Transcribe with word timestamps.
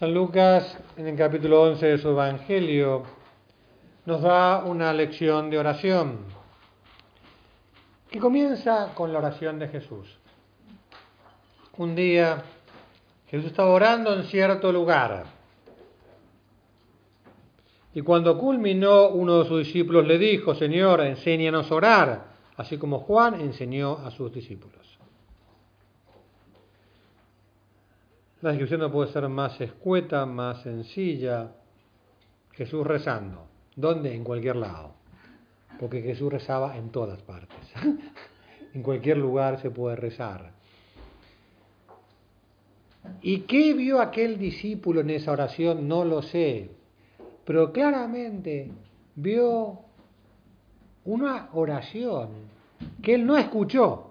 San 0.00 0.14
Lucas, 0.14 0.78
en 0.96 1.08
el 1.08 1.14
capítulo 1.14 1.60
11 1.60 1.86
de 1.86 1.98
su 1.98 2.08
Evangelio, 2.08 3.02
nos 4.06 4.22
da 4.22 4.64
una 4.64 4.94
lección 4.94 5.50
de 5.50 5.58
oración 5.58 6.20
que 8.10 8.18
comienza 8.18 8.94
con 8.94 9.12
la 9.12 9.18
oración 9.18 9.58
de 9.58 9.68
Jesús. 9.68 10.08
Un 11.76 11.94
día 11.94 12.42
Jesús 13.26 13.48
estaba 13.48 13.68
orando 13.68 14.14
en 14.14 14.24
cierto 14.24 14.72
lugar 14.72 15.24
y 17.92 18.00
cuando 18.00 18.38
culminó 18.38 19.08
uno 19.08 19.40
de 19.40 19.48
sus 19.50 19.66
discípulos 19.66 20.06
le 20.06 20.16
dijo, 20.16 20.54
Señor, 20.54 21.02
enséñanos 21.02 21.70
a 21.70 21.74
orar, 21.74 22.24
así 22.56 22.78
como 22.78 23.00
Juan 23.00 23.38
enseñó 23.38 23.98
a 23.98 24.10
sus 24.10 24.32
discípulos. 24.32 24.99
La 28.42 28.50
descripción 28.50 28.80
no 28.80 28.90
puede 28.90 29.12
ser 29.12 29.28
más 29.28 29.60
escueta, 29.60 30.24
más 30.24 30.62
sencilla. 30.62 31.52
Jesús 32.52 32.86
rezando. 32.86 33.46
¿Dónde? 33.76 34.14
En 34.14 34.24
cualquier 34.24 34.56
lado. 34.56 34.94
Porque 35.78 36.00
Jesús 36.00 36.32
rezaba 36.32 36.76
en 36.76 36.90
todas 36.90 37.20
partes. 37.22 37.58
en 38.74 38.82
cualquier 38.82 39.18
lugar 39.18 39.60
se 39.60 39.70
puede 39.70 39.96
rezar. 39.96 40.52
¿Y 43.22 43.40
qué 43.40 43.74
vio 43.74 44.00
aquel 44.00 44.38
discípulo 44.38 45.00
en 45.00 45.10
esa 45.10 45.32
oración? 45.32 45.86
No 45.86 46.04
lo 46.04 46.22
sé. 46.22 46.70
Pero 47.44 47.72
claramente 47.72 48.70
vio 49.16 49.80
una 51.04 51.48
oración 51.52 52.28
que 53.02 53.14
él 53.14 53.26
no 53.26 53.36
escuchó. 53.36 54.09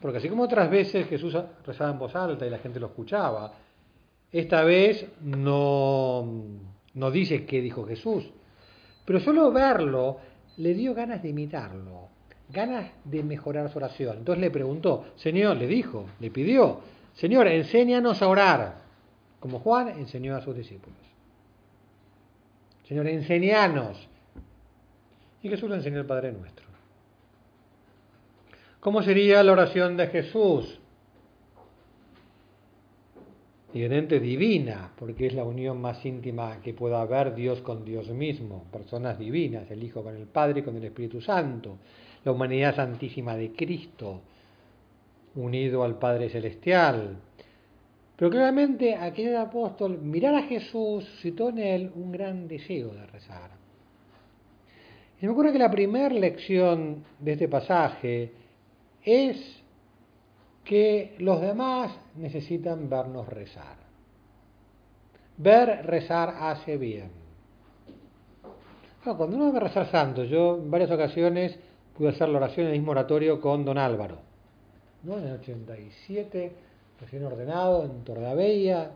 Porque 0.00 0.18
así 0.18 0.28
como 0.28 0.44
otras 0.44 0.70
veces 0.70 1.06
Jesús 1.08 1.36
rezaba 1.64 1.90
en 1.90 1.98
voz 1.98 2.14
alta 2.16 2.46
y 2.46 2.50
la 2.50 2.58
gente 2.58 2.80
lo 2.80 2.86
escuchaba, 2.86 3.52
esta 4.32 4.62
vez 4.62 5.06
no, 5.20 6.24
no 6.94 7.10
dice 7.10 7.44
qué 7.44 7.60
dijo 7.60 7.84
Jesús. 7.84 8.30
Pero 9.04 9.20
solo 9.20 9.50
verlo 9.52 10.18
le 10.56 10.74
dio 10.74 10.94
ganas 10.94 11.22
de 11.22 11.30
imitarlo, 11.30 12.08
ganas 12.48 12.90
de 13.04 13.22
mejorar 13.22 13.70
su 13.70 13.78
oración. 13.78 14.18
Entonces 14.18 14.40
le 14.40 14.50
preguntó, 14.50 15.06
Señor, 15.16 15.56
le 15.56 15.66
dijo, 15.66 16.06
le 16.20 16.30
pidió, 16.30 16.80
Señor, 17.14 17.48
enséñanos 17.48 18.22
a 18.22 18.28
orar, 18.28 18.76
como 19.40 19.58
Juan 19.58 19.88
enseñó 19.88 20.36
a 20.36 20.40
sus 20.40 20.56
discípulos. 20.56 20.98
Señor, 22.86 23.06
enséñanos. 23.08 24.08
Y 25.42 25.48
Jesús 25.48 25.70
le 25.70 25.76
enseñó 25.76 25.98
el 25.98 26.06
Padre 26.06 26.32
Nuestro. 26.32 26.69
¿Cómo 28.80 29.02
sería 29.02 29.42
la 29.42 29.52
oración 29.52 29.98
de 29.98 30.06
Jesús? 30.06 30.80
Evidente 33.74 34.18
divina, 34.18 34.92
porque 34.98 35.26
es 35.26 35.34
la 35.34 35.44
unión 35.44 35.78
más 35.82 36.04
íntima 36.06 36.62
que 36.62 36.72
pueda 36.72 37.02
haber 37.02 37.34
Dios 37.34 37.60
con 37.60 37.84
Dios 37.84 38.08
mismo, 38.08 38.64
personas 38.72 39.18
divinas, 39.18 39.70
el 39.70 39.84
Hijo 39.84 40.02
con 40.02 40.16
el 40.16 40.26
Padre 40.26 40.60
y 40.60 40.62
con 40.62 40.76
el 40.76 40.84
Espíritu 40.84 41.20
Santo, 41.20 41.76
la 42.24 42.32
humanidad 42.32 42.74
santísima 42.74 43.36
de 43.36 43.52
Cristo, 43.52 44.22
unido 45.34 45.84
al 45.84 45.98
Padre 45.98 46.30
Celestial. 46.30 47.18
Pero 48.16 48.30
claramente 48.30 48.96
aquel 48.96 49.36
apóstol, 49.36 49.98
mirar 49.98 50.34
a 50.34 50.42
Jesús, 50.44 51.04
suscitó 51.04 51.50
en 51.50 51.58
él 51.58 51.92
un 51.94 52.12
gran 52.12 52.48
deseo 52.48 52.94
de 52.94 53.06
rezar. 53.06 53.50
Y 55.20 55.26
me 55.26 55.32
ocurre 55.32 55.52
que 55.52 55.58
la 55.58 55.70
primera 55.70 56.14
lección 56.14 57.04
de 57.18 57.32
este 57.32 57.46
pasaje 57.46 58.39
es 59.04 59.60
que 60.64 61.16
los 61.18 61.40
demás 61.40 61.92
necesitan 62.16 62.88
vernos 62.88 63.28
rezar. 63.28 63.76
Ver 65.36 65.86
rezar 65.86 66.34
hace 66.38 66.76
bien. 66.76 67.10
cuando 69.02 69.36
uno 69.36 69.52
ve 69.52 69.60
rezar 69.60 69.90
santo, 69.90 70.24
yo 70.24 70.56
en 70.58 70.70
varias 70.70 70.90
ocasiones 70.90 71.58
pude 71.96 72.10
hacer 72.10 72.28
la 72.28 72.38
oración 72.38 72.66
en 72.66 72.72
el 72.72 72.78
mismo 72.78 72.92
oratorio 72.92 73.40
con 73.40 73.64
don 73.64 73.78
Álvaro, 73.78 74.18
¿no? 75.02 75.18
en 75.18 75.26
el 75.26 75.34
87, 75.34 76.52
recién 77.00 77.24
ordenado, 77.24 77.84
en 77.84 78.04
Tordabella, 78.04 78.90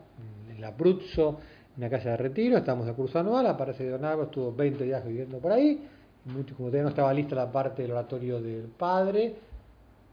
en 0.50 0.60
la 0.60 0.70
Bruzzo, 0.70 1.38
en 1.76 1.81
la 1.81 1.91
casa 1.91 2.10
de 2.10 2.16
retiro, 2.19 2.59
estamos 2.59 2.87
de 2.87 2.93
curso 2.93 3.19
anual, 3.19 3.47
aparece 3.47 3.88
don 3.88 4.04
Álvaro, 4.04 4.25
estuvo 4.25 4.53
20 4.53 4.84
días 4.84 5.04
viviendo 5.04 5.38
por 5.38 5.53
ahí, 5.53 5.87
como 6.25 6.44
todavía 6.44 6.82
no 6.82 6.88
estaba 6.91 7.12
lista 7.12 7.34
la 7.34 7.50
parte 7.50 7.82
del 7.82 7.93
oratorio 7.93 8.41
del 8.41 8.69
padre, 8.69 9.34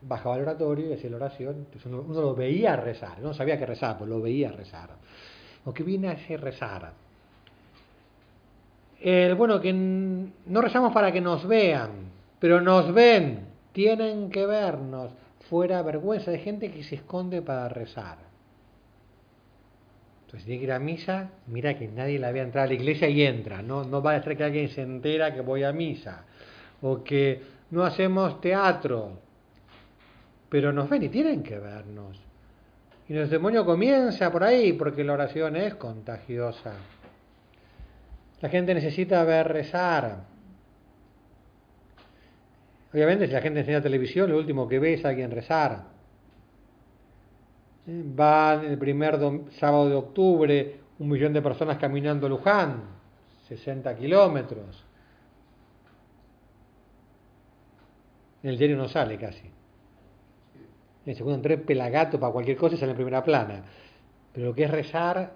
bajaba 0.02 0.36
al 0.36 0.42
oratorio 0.42 0.90
y 0.90 0.94
hacía 0.94 1.10
la 1.10 1.18
oración, 1.18 1.56
entonces 1.58 1.86
uno, 1.86 2.04
lo 2.14 2.36
veía 2.36 2.76
rezar, 2.76 3.20
no 3.20 3.34
sabía 3.34 3.58
que 3.58 3.66
rezar, 3.66 3.98
pero 4.00 4.10
lo 4.10 4.22
veía 4.22 4.52
rezar. 4.52 4.90
O 5.66 5.74
que 5.74 5.84
viene 5.84 6.10
a 6.10 6.12
hacer 6.12 6.42
rezar. 6.42 6.94
El, 9.00 9.36
bueno, 9.36 9.60
que 9.60 9.74
no 9.74 10.62
rezamos 10.62 10.94
para 10.94 11.12
que 11.12 11.22
nos 11.22 11.48
vean, 11.48 12.12
pero 12.40 12.62
nos 12.62 12.94
ven, 12.94 13.48
tienen 13.72 14.30
que 14.30 14.46
vernos, 14.46 15.12
fuera 15.50 15.82
vergüenza 15.82 16.32
de 16.32 16.40
gente 16.40 16.72
que 16.72 16.84
se 16.84 16.96
esconde 16.96 17.42
para 17.42 17.68
rezar. 17.70 18.18
Entonces, 20.22 20.42
si 20.42 20.46
tiene 20.46 20.60
que 20.60 20.66
ir 20.66 20.72
a 20.72 20.80
misa, 20.80 21.30
mira 21.48 21.78
que 21.78 21.90
nadie 21.90 22.18
la 22.18 22.32
vea 22.32 22.44
entrar 22.44 22.64
a 22.64 22.68
la 22.68 22.74
iglesia 22.74 23.10
y 23.10 23.22
entra. 23.22 23.62
No, 23.62 23.84
no 23.84 24.02
va 24.02 24.16
a 24.16 24.24
ser 24.24 24.38
que 24.38 24.46
alguien 24.46 24.70
se 24.70 24.82
entera 24.82 25.34
que 25.34 25.42
voy 25.42 25.64
a 25.64 25.74
misa. 25.74 26.24
O 26.82 27.04
que 27.04 27.42
no 27.70 27.84
hacemos 27.84 28.40
teatro, 28.40 29.20
pero 30.52 30.74
nos 30.74 30.90
ven 30.90 31.04
y 31.04 31.08
tienen 31.08 31.44
que 31.44 31.58
vernos. 31.58 32.20
Y 33.08 33.16
el 33.16 33.30
demonio 33.30 33.66
comienza 33.66 34.30
por 34.30 34.44
ahí 34.44 34.74
porque 34.74 35.02
la 35.02 35.14
oración 35.14 35.56
es 35.56 35.76
contagiosa. 35.76 36.74
La 38.42 38.50
gente 38.50 38.74
necesita 38.74 39.24
ver 39.24 39.48
rezar. 39.48 40.26
Obviamente 42.94 43.28
si 43.28 43.32
la 43.32 43.40
gente 43.40 43.62
enseña 43.62 43.82
televisión, 43.82 44.30
lo 44.30 44.38
último 44.38 44.68
que 44.68 44.78
ve 44.78 44.96
es 44.96 45.06
a 45.06 45.10
alguien 45.10 45.32
rezar. 45.32 45.86
Va 47.88 48.56
el 48.56 48.78
primer 48.78 49.20
sábado 49.52 49.88
de 49.88 49.96
octubre 49.96 50.80
un 51.00 51.08
millón 51.08 51.32
de 51.32 51.42
personas 51.42 51.78
caminando 51.78 52.26
a 52.26 52.30
Luján, 52.30 52.84
60 53.48 53.96
kilómetros. 53.96 54.84
El 58.44 58.58
diario 58.58 58.76
no 58.76 58.90
sale 58.90 59.18
casi. 59.18 59.61
En 61.06 61.12
el 61.12 61.16
segundo 61.16 61.38
entré 61.38 61.58
pelagato 61.58 62.20
para 62.20 62.32
cualquier 62.32 62.58
cosa 62.58 62.76
y 62.76 62.78
sale 62.78 62.92
en 62.92 62.98
primera 62.98 63.24
plana. 63.24 63.64
Pero 64.34 64.48
lo 64.48 64.56
que 64.56 64.64
es 64.64 64.72
rezar. 64.72 65.34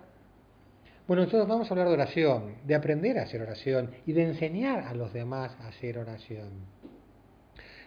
Bueno, 1.08 1.24
entonces 1.24 1.48
vamos 1.48 1.70
a 1.70 1.74
hablar 1.74 1.88
de 1.88 1.94
oración, 1.94 2.56
de 2.64 2.76
aprender 2.76 3.18
a 3.18 3.24
hacer 3.24 3.42
oración 3.42 3.92
y 4.06 4.14
de 4.14 4.24
enseñar 4.24 4.80
a 4.80 4.94
los 4.94 5.12
demás 5.14 5.56
a 5.62 5.68
hacer 5.68 5.98
oración. 5.98 6.50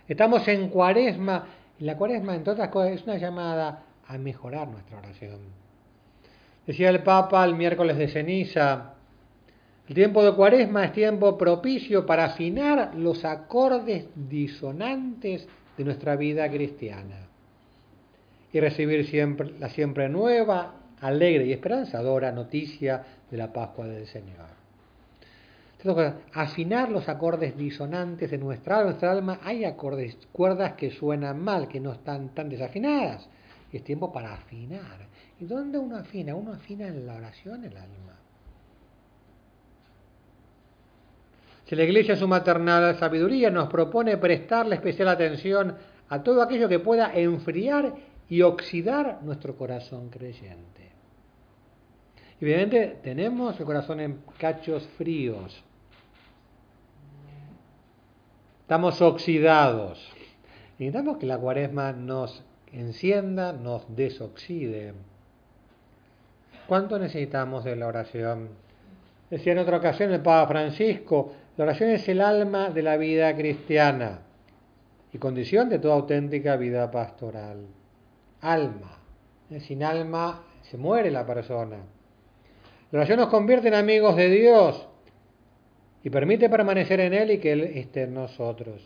Estamos 0.09 0.47
en 0.49 0.69
cuaresma, 0.69 1.47
la 1.81 1.97
cuaresma, 1.97 2.35
entre 2.35 2.53
otras 2.53 2.69
cosas, 2.69 2.93
es 2.93 3.05
una 3.05 3.17
llamada 3.17 3.85
a 4.07 4.19
mejorar 4.19 4.69
nuestra 4.69 4.99
oración. 4.99 5.41
Decía 6.67 6.91
el 6.91 7.03
Papa 7.03 7.45
el 7.45 7.55
miércoles 7.55 7.97
de 7.97 8.09
ceniza, 8.09 8.95
el 9.89 9.95
tiempo 9.95 10.25
de 10.25 10.35
cuaresma 10.35 10.85
es 10.85 10.93
tiempo 10.93 11.39
propicio 11.39 12.05
para 12.07 12.27
afinar 12.27 12.95
los 12.95 13.25
acordes 13.25 14.07
disonantes 14.15 15.49
de 15.77 15.85
nuestra 15.85 16.15
vida 16.17 16.49
cristiana 16.51 17.28
y 18.53 18.61
recibir 18.61 19.07
siempre, 19.07 19.53
la 19.59 19.69
siempre 19.69 20.09
nueva, 20.09 20.75
alegre 21.01 21.47
y 21.47 21.53
esperanzadora 21.53 22.33
noticia 22.33 23.05
de 23.31 23.37
la 23.37 23.53
Pascua 23.53 23.87
del 23.87 24.07
Señor. 24.07 24.59
Entonces, 25.81 26.15
afinar 26.33 26.91
los 26.91 27.09
acordes 27.09 27.57
disonantes 27.57 28.31
de 28.31 28.39
nuestra, 28.39 28.79
alma, 28.79 29.39
hay 29.45 29.65
acordes, 29.65 30.19
cuerdas 30.33 30.73
que 30.73 30.91
suenan 30.91 31.41
mal, 31.41 31.69
que 31.69 31.79
no 31.79 31.93
están 31.93 32.31
tan 32.31 32.49
desafinadas. 32.49 33.29
Y 33.71 33.77
es 33.77 33.85
tiempo 33.85 34.13
para 34.13 34.33
afinar. 34.33 35.07
¿Y 35.39 35.45
dónde 35.45 35.79
uno 35.79 35.97
afina? 35.97 36.35
Uno 36.35 36.53
afina 36.53 36.89
en 36.89 37.07
la 37.07 37.15
oración 37.15 37.65
el 37.65 37.77
alma. 37.77 38.19
Si 41.67 41.77
la 41.77 41.85
Iglesia, 41.85 42.17
su 42.17 42.27
maternal 42.27 42.99
sabiduría, 42.99 43.51
nos 43.51 43.69
propone 43.69 44.17
prestarle 44.17 44.75
especial 44.75 45.09
atención 45.09 45.77
a 46.09 46.23
todo 46.23 46.43
aquello 46.43 46.69
que 46.69 46.79
pueda 46.81 47.13
enfriar 47.15 47.95
y 48.29 48.43
oxidar 48.43 49.21
nuestro 49.23 49.57
corazón 49.57 50.11
creyente. 50.11 50.89
Y 52.41 52.47
tenemos 53.03 53.59
el 53.59 53.67
corazón 53.67 54.01
en 54.01 54.21
cachos 54.39 54.87
fríos. 54.97 55.63
Estamos 58.61 59.01
oxidados. 59.03 60.13
Necesitamos 60.79 61.19
que 61.19 61.27
la 61.27 61.39
cuaresma 61.39 61.93
nos 61.93 62.45
encienda, 62.73 63.53
nos 63.53 63.97
desoxide. 63.97 64.95
¿Cuánto 66.69 66.99
necesitamos 66.99 67.65
de 67.65 67.75
la 67.75 67.87
oración? 67.87 68.51
Decía 69.31 69.53
en 69.53 69.59
otra 69.59 69.79
ocasión 69.79 70.13
el 70.13 70.21
Papa 70.21 70.47
Francisco, 70.49 71.33
la 71.57 71.65
oración 71.65 71.91
es 71.91 72.09
el 72.09 72.21
alma 72.21 72.71
de 72.71 72.83
la 72.83 72.97
vida 72.97 73.35
cristiana 73.35 74.21
y 75.13 75.19
condición 75.19 75.69
de 75.69 75.79
toda 75.79 75.95
auténtica 75.95 76.57
vida 76.57 76.91
pastoral. 76.91 77.78
Alma. 78.41 78.99
Sin 79.61 79.83
alma 79.83 80.45
se 80.63 80.77
muere 80.77 81.11
la 81.11 81.27
persona. 81.27 81.79
La 82.91 82.99
oración 82.99 83.19
nos 83.19 83.29
convierte 83.29 83.69
en 83.69 83.75
amigos 83.75 84.17
de 84.17 84.29
Dios 84.29 84.89
y 86.03 86.11
permite 86.11 86.49
permanecer 86.49 87.01
en 87.01 87.15
Él 87.15 87.31
y 87.33 87.39
que 87.39 87.53
Él 87.53 87.63
esté 87.63 88.03
en 88.03 88.15
nosotros. 88.15 88.83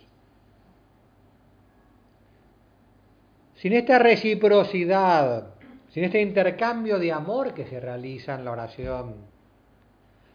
Sin 3.57 3.75
esta 3.75 3.99
reciprocidad, 3.99 5.55
sin 5.91 6.05
este 6.05 6.21
intercambio 6.21 6.99
de 6.99 7.13
amor 7.13 7.55
que 7.55 7.67
se 7.67 7.79
realiza 7.79 8.35
en 8.35 8.45
la 8.45 8.51
oración, 8.51 9.15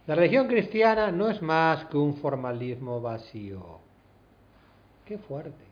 la 0.05 0.15
religión 0.15 0.47
cristiana 0.47 1.11
no 1.11 1.29
es 1.29 1.41
más 1.41 1.85
que 1.85 1.97
un 1.97 2.15
formalismo 2.15 3.01
vacío. 3.01 3.79
Qué 5.03 5.17
fuerte. 5.17 5.65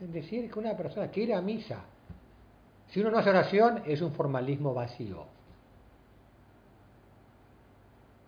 Es 0.00 0.12
decir, 0.12 0.48
que 0.48 0.58
una 0.58 0.76
persona 0.76 1.08
quiere 1.08 1.34
a 1.34 1.40
misa, 1.40 1.84
si 2.94 3.00
uno 3.00 3.10
no 3.10 3.18
hace 3.18 3.30
oración, 3.30 3.82
es 3.86 4.00
un 4.02 4.12
formalismo 4.12 4.72
vacío. 4.72 5.24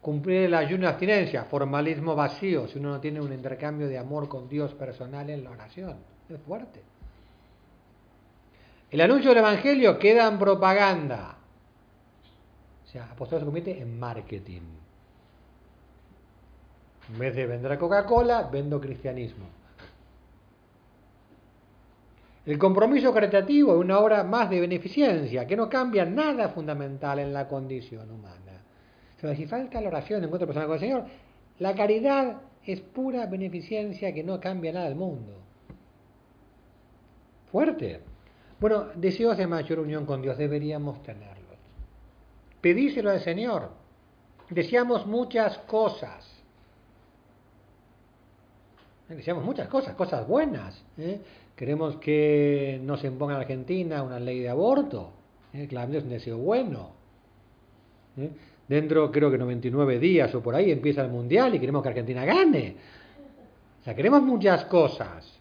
Cumplir 0.00 0.46
el 0.46 0.54
ayuno 0.54 0.82
y 0.82 0.86
abstinencia, 0.88 1.44
formalismo 1.44 2.16
vacío, 2.16 2.66
si 2.66 2.80
uno 2.80 2.90
no 2.90 3.00
tiene 3.00 3.20
un 3.20 3.32
intercambio 3.32 3.86
de 3.86 3.96
amor 3.96 4.28
con 4.28 4.48
Dios 4.48 4.74
personal 4.74 5.30
en 5.30 5.44
la 5.44 5.50
oración. 5.52 5.98
Es 6.28 6.40
fuerte. 6.40 6.82
El 8.90 9.00
anuncio 9.02 9.30
del 9.30 9.38
Evangelio 9.38 10.00
queda 10.00 10.26
en 10.26 10.36
propaganda. 10.36 11.36
O 12.84 12.88
sea, 12.88 13.04
apostolado 13.04 13.42
se 13.42 13.44
convierte 13.44 13.80
en 13.80 14.00
marketing. 14.00 14.62
En 17.12 17.18
vez 17.20 17.36
de 17.36 17.46
vender 17.46 17.78
Coca-Cola, 17.78 18.48
vendo 18.50 18.80
cristianismo. 18.80 19.46
El 22.46 22.58
compromiso 22.58 23.12
caritativo 23.12 23.72
es 23.74 23.80
una 23.80 23.98
obra 23.98 24.22
más 24.22 24.48
de 24.48 24.60
beneficencia, 24.60 25.46
que 25.48 25.56
no 25.56 25.68
cambia 25.68 26.04
nada 26.04 26.48
fundamental 26.50 27.18
en 27.18 27.32
la 27.32 27.48
condición 27.48 28.08
humana. 28.08 28.62
O 29.20 29.34
si 29.34 29.46
falta 29.46 29.80
la 29.80 29.88
oración, 29.88 30.22
encuentro 30.22 30.46
personal 30.46 30.68
con 30.68 30.74
el 30.74 30.80
Señor, 30.80 31.04
la 31.58 31.74
caridad 31.74 32.40
es 32.64 32.80
pura 32.80 33.26
beneficencia 33.26 34.14
que 34.14 34.22
no 34.22 34.38
cambia 34.38 34.72
nada 34.72 34.86
del 34.86 34.94
mundo. 34.94 35.40
Fuerte. 37.50 38.00
Bueno, 38.60 38.86
deseos 38.94 39.36
de 39.36 39.46
mayor 39.48 39.80
unión 39.80 40.06
con 40.06 40.22
Dios 40.22 40.38
deberíamos 40.38 41.02
tenerlos. 41.02 41.58
Pedíselo 42.60 43.10
al 43.10 43.20
Señor. 43.20 43.70
Deseamos 44.50 45.04
muchas 45.04 45.58
cosas. 45.58 46.32
Deseamos 49.08 49.44
muchas 49.44 49.68
cosas, 49.68 49.94
cosas 49.94 50.26
buenas. 50.26 50.84
¿eh? 50.98 51.20
Queremos 51.56 51.96
que 51.96 52.78
no 52.82 52.98
se 52.98 53.06
imponga 53.06 53.34
en 53.34 53.40
Argentina 53.40 54.02
una 54.02 54.20
ley 54.20 54.40
de 54.40 54.50
aborto. 54.50 55.10
¿eh? 55.54 55.66
Claramente 55.66 55.98
es 55.98 56.04
un 56.04 56.10
deseo 56.10 56.38
bueno. 56.38 56.90
¿eh? 58.18 58.30
Dentro, 58.68 59.10
creo 59.10 59.30
que 59.30 59.38
99 59.38 59.98
días 59.98 60.34
o 60.34 60.42
por 60.42 60.54
ahí 60.54 60.70
empieza 60.70 61.00
el 61.00 61.10
Mundial 61.10 61.54
y 61.54 61.58
queremos 61.58 61.82
que 61.82 61.88
Argentina 61.88 62.26
gane. 62.26 62.76
O 63.80 63.84
sea, 63.84 63.94
queremos 63.94 64.22
muchas 64.22 64.66
cosas. 64.66 65.40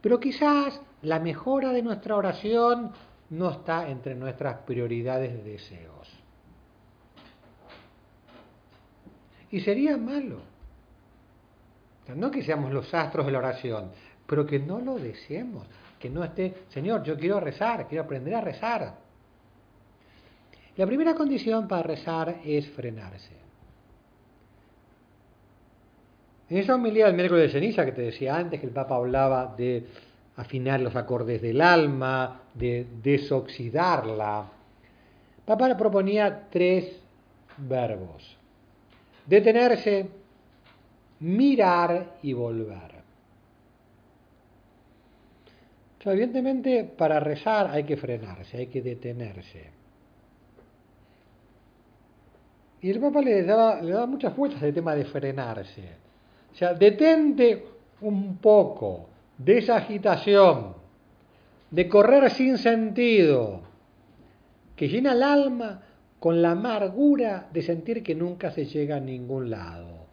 Pero 0.00 0.18
quizás 0.18 0.80
la 1.02 1.20
mejora 1.20 1.72
de 1.72 1.82
nuestra 1.82 2.16
oración 2.16 2.92
no 3.30 3.50
está 3.50 3.90
entre 3.90 4.14
nuestras 4.14 4.60
prioridades 4.60 5.32
de 5.32 5.50
deseos. 5.50 6.08
Y 9.50 9.60
sería 9.60 9.98
malo. 9.98 10.40
no 12.14 12.30
que 12.30 12.42
seamos 12.42 12.72
los 12.72 12.92
astros 12.94 13.26
de 13.26 13.32
la 13.32 13.38
oración, 13.38 13.90
pero 14.26 14.46
que 14.46 14.58
no 14.58 14.78
lo 14.80 14.96
deseemos. 14.96 15.66
Que 15.98 16.10
no 16.10 16.22
esté, 16.22 16.54
Señor, 16.68 17.02
yo 17.02 17.16
quiero 17.16 17.40
rezar, 17.40 17.86
quiero 17.88 18.04
aprender 18.04 18.34
a 18.34 18.40
rezar. 18.40 18.94
La 20.76 20.86
primera 20.86 21.14
condición 21.14 21.68
para 21.68 21.82
rezar 21.82 22.40
es 22.44 22.68
frenarse. 22.70 23.32
En 26.50 26.58
esa 26.58 26.74
homilía 26.74 27.06
del 27.06 27.14
miércoles 27.14 27.52
de 27.52 27.60
ceniza 27.60 27.84
que 27.84 27.92
te 27.92 28.02
decía 28.02 28.36
antes, 28.36 28.60
que 28.60 28.66
el 28.66 28.72
Papa 28.72 28.96
hablaba 28.96 29.54
de 29.56 29.86
afinar 30.36 30.80
los 30.80 30.94
acordes 30.94 31.40
del 31.40 31.60
alma, 31.60 32.42
de 32.54 32.86
desoxidarla, 33.02 34.50
Papa 35.44 35.76
proponía 35.76 36.48
tres 36.50 37.00
verbos. 37.58 38.36
Detenerse, 39.26 40.08
mirar 41.20 42.16
y 42.22 42.32
volver. 42.32 42.93
Evidentemente, 46.12 46.84
para 46.84 47.20
rezar 47.20 47.68
hay 47.70 47.84
que 47.84 47.96
frenarse, 47.96 48.58
hay 48.58 48.66
que 48.66 48.82
detenerse. 48.82 49.70
Y 52.82 52.90
el 52.90 53.00
Papa 53.00 53.22
le 53.22 53.42
daba, 53.44 53.80
le 53.80 54.06
muchas 54.06 54.36
vueltas 54.36 54.62
al 54.62 54.74
tema 54.74 54.94
de 54.94 55.06
frenarse. 55.06 55.82
O 56.52 56.54
sea, 56.54 56.74
detente 56.74 57.64
un 58.02 58.36
poco 58.36 59.08
de 59.38 59.58
esa 59.58 59.76
agitación, 59.76 60.74
de 61.70 61.88
correr 61.88 62.30
sin 62.30 62.58
sentido, 62.58 63.62
que 64.76 64.88
llena 64.88 65.12
el 65.12 65.22
alma 65.22 65.82
con 66.20 66.42
la 66.42 66.50
amargura 66.50 67.48
de 67.52 67.62
sentir 67.62 68.02
que 68.02 68.14
nunca 68.14 68.50
se 68.50 68.66
llega 68.66 68.96
a 68.96 69.00
ningún 69.00 69.50
lado. 69.50 70.06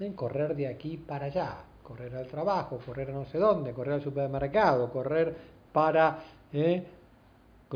En 0.00 0.14
correr 0.14 0.56
de 0.56 0.66
aquí 0.66 0.96
para 0.96 1.26
allá, 1.26 1.64
correr 1.84 2.16
al 2.16 2.26
trabajo, 2.26 2.80
correr 2.84 3.10
a 3.10 3.12
no 3.12 3.26
sé 3.26 3.38
dónde, 3.38 3.72
correr 3.72 3.94
al 3.94 4.02
supermercado, 4.02 4.90
correr 4.90 5.34
para 5.72 6.18
eh, 6.52 6.82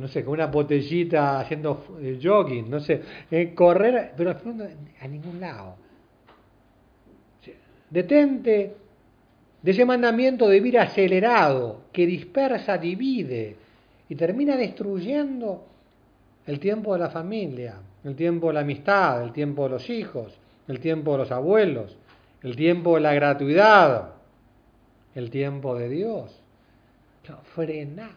no 0.01 0.09
sé, 0.09 0.25
con 0.25 0.35
una 0.35 0.47
botellita 0.47 1.41
haciendo 1.41 1.85
eh, 2.01 2.19
jogging, 2.23 2.71
no 2.71 2.81
sé, 2.81 3.03
eh, 3.31 3.55
correr, 3.55 4.13
pero 4.17 4.31
a 4.31 5.09
ningún 5.09 5.41
lado. 5.41 5.77
Detente 7.91 8.77
de 9.63 9.71
ese 9.71 9.85
mandamiento 9.85 10.47
de 10.47 10.61
vivir 10.61 10.79
acelerado 10.79 11.85
que 11.93 12.07
dispersa, 12.07 12.77
divide 12.77 13.57
y 14.09 14.15
termina 14.15 14.57
destruyendo 14.57 15.65
el 16.47 16.61
tiempo 16.61 16.93
de 16.93 17.01
la 17.01 17.11
familia, 17.11 17.77
el 18.05 18.15
tiempo 18.15 18.49
de 18.49 18.55
la 18.55 18.61
amistad, 18.61 19.23
el 19.23 19.33
tiempo 19.33 19.65
de 19.65 19.71
los 19.71 19.91
hijos, 19.91 20.39
el 20.69 20.81
tiempo 20.81 21.13
de 21.13 21.19
los 21.19 21.33
abuelos, 21.33 21.97
el 22.43 22.57
tiempo 22.57 22.95
de 22.95 23.01
la 23.01 23.15
gratuidad, 23.15 24.15
el 25.15 25.31
tiempo 25.31 25.75
de 25.75 25.89
Dios. 25.89 26.41
frena 27.55 28.11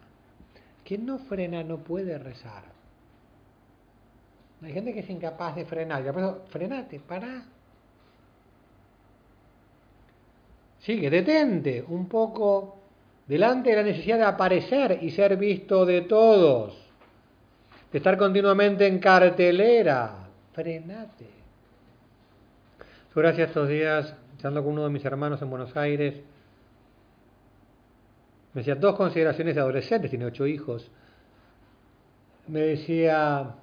quien 0.92 1.06
no 1.06 1.20
frena 1.20 1.64
no 1.64 1.78
puede 1.78 2.18
rezar. 2.18 2.64
Hay 4.62 4.74
gente 4.74 4.94
que 4.94 5.00
es 5.00 5.10
incapaz 5.10 5.56
de 5.56 5.66
frenar. 5.66 6.04
Ya, 6.04 6.14
pero 6.14 6.42
frenate, 6.50 7.00
para. 7.00 7.46
Sigue, 10.80 11.10
detente 11.10 11.84
un 11.88 12.08
poco 12.08 12.78
delante 13.28 13.70
de 13.70 13.76
la 13.78 13.84
necesidad 13.84 14.18
de 14.18 14.26
aparecer 14.26 15.00
y 15.02 15.12
ser 15.12 15.38
visto 15.38 15.86
de 15.86 16.02
todos. 16.02 16.78
De 17.92 17.98
estar 17.98 18.18
continuamente 18.18 18.86
en 18.86 19.00
cartelera. 19.00 20.28
Frenate. 20.54 21.41
Gracias 23.14 23.50
estos 23.50 23.68
días, 23.68 24.16
estando 24.38 24.64
con 24.64 24.72
uno 24.72 24.86
de 24.86 24.90
mis 24.90 25.04
hermanos 25.04 25.42
en 25.42 25.50
Buenos 25.50 25.76
Aires, 25.76 26.16
me 28.54 28.62
decía, 28.62 28.76
dos 28.76 28.96
consideraciones 28.96 29.54
de 29.54 29.60
adolescentes, 29.60 30.10
tiene 30.10 30.24
ocho 30.24 30.48
hijos. 30.48 30.90
Me 32.48 32.62
decía, 32.62 33.56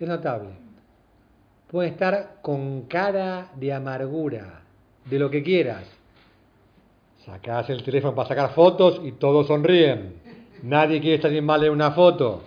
es 0.00 0.08
notable, 0.08 0.50
puede 1.70 1.90
estar 1.90 2.38
con 2.42 2.82
cara 2.82 3.52
de 3.54 3.72
amargura, 3.72 4.62
de 5.04 5.18
lo 5.20 5.30
que 5.30 5.44
quieras. 5.44 5.84
Sacas 7.24 7.70
el 7.70 7.84
teléfono 7.84 8.16
para 8.16 8.30
sacar 8.30 8.52
fotos 8.52 9.00
y 9.04 9.12
todos 9.12 9.46
sonríen. 9.46 10.14
Nadie 10.64 11.00
quiere 11.00 11.16
estar 11.16 11.30
bien 11.30 11.46
mal 11.46 11.62
en 11.62 11.70
una 11.70 11.92
foto. 11.92 12.42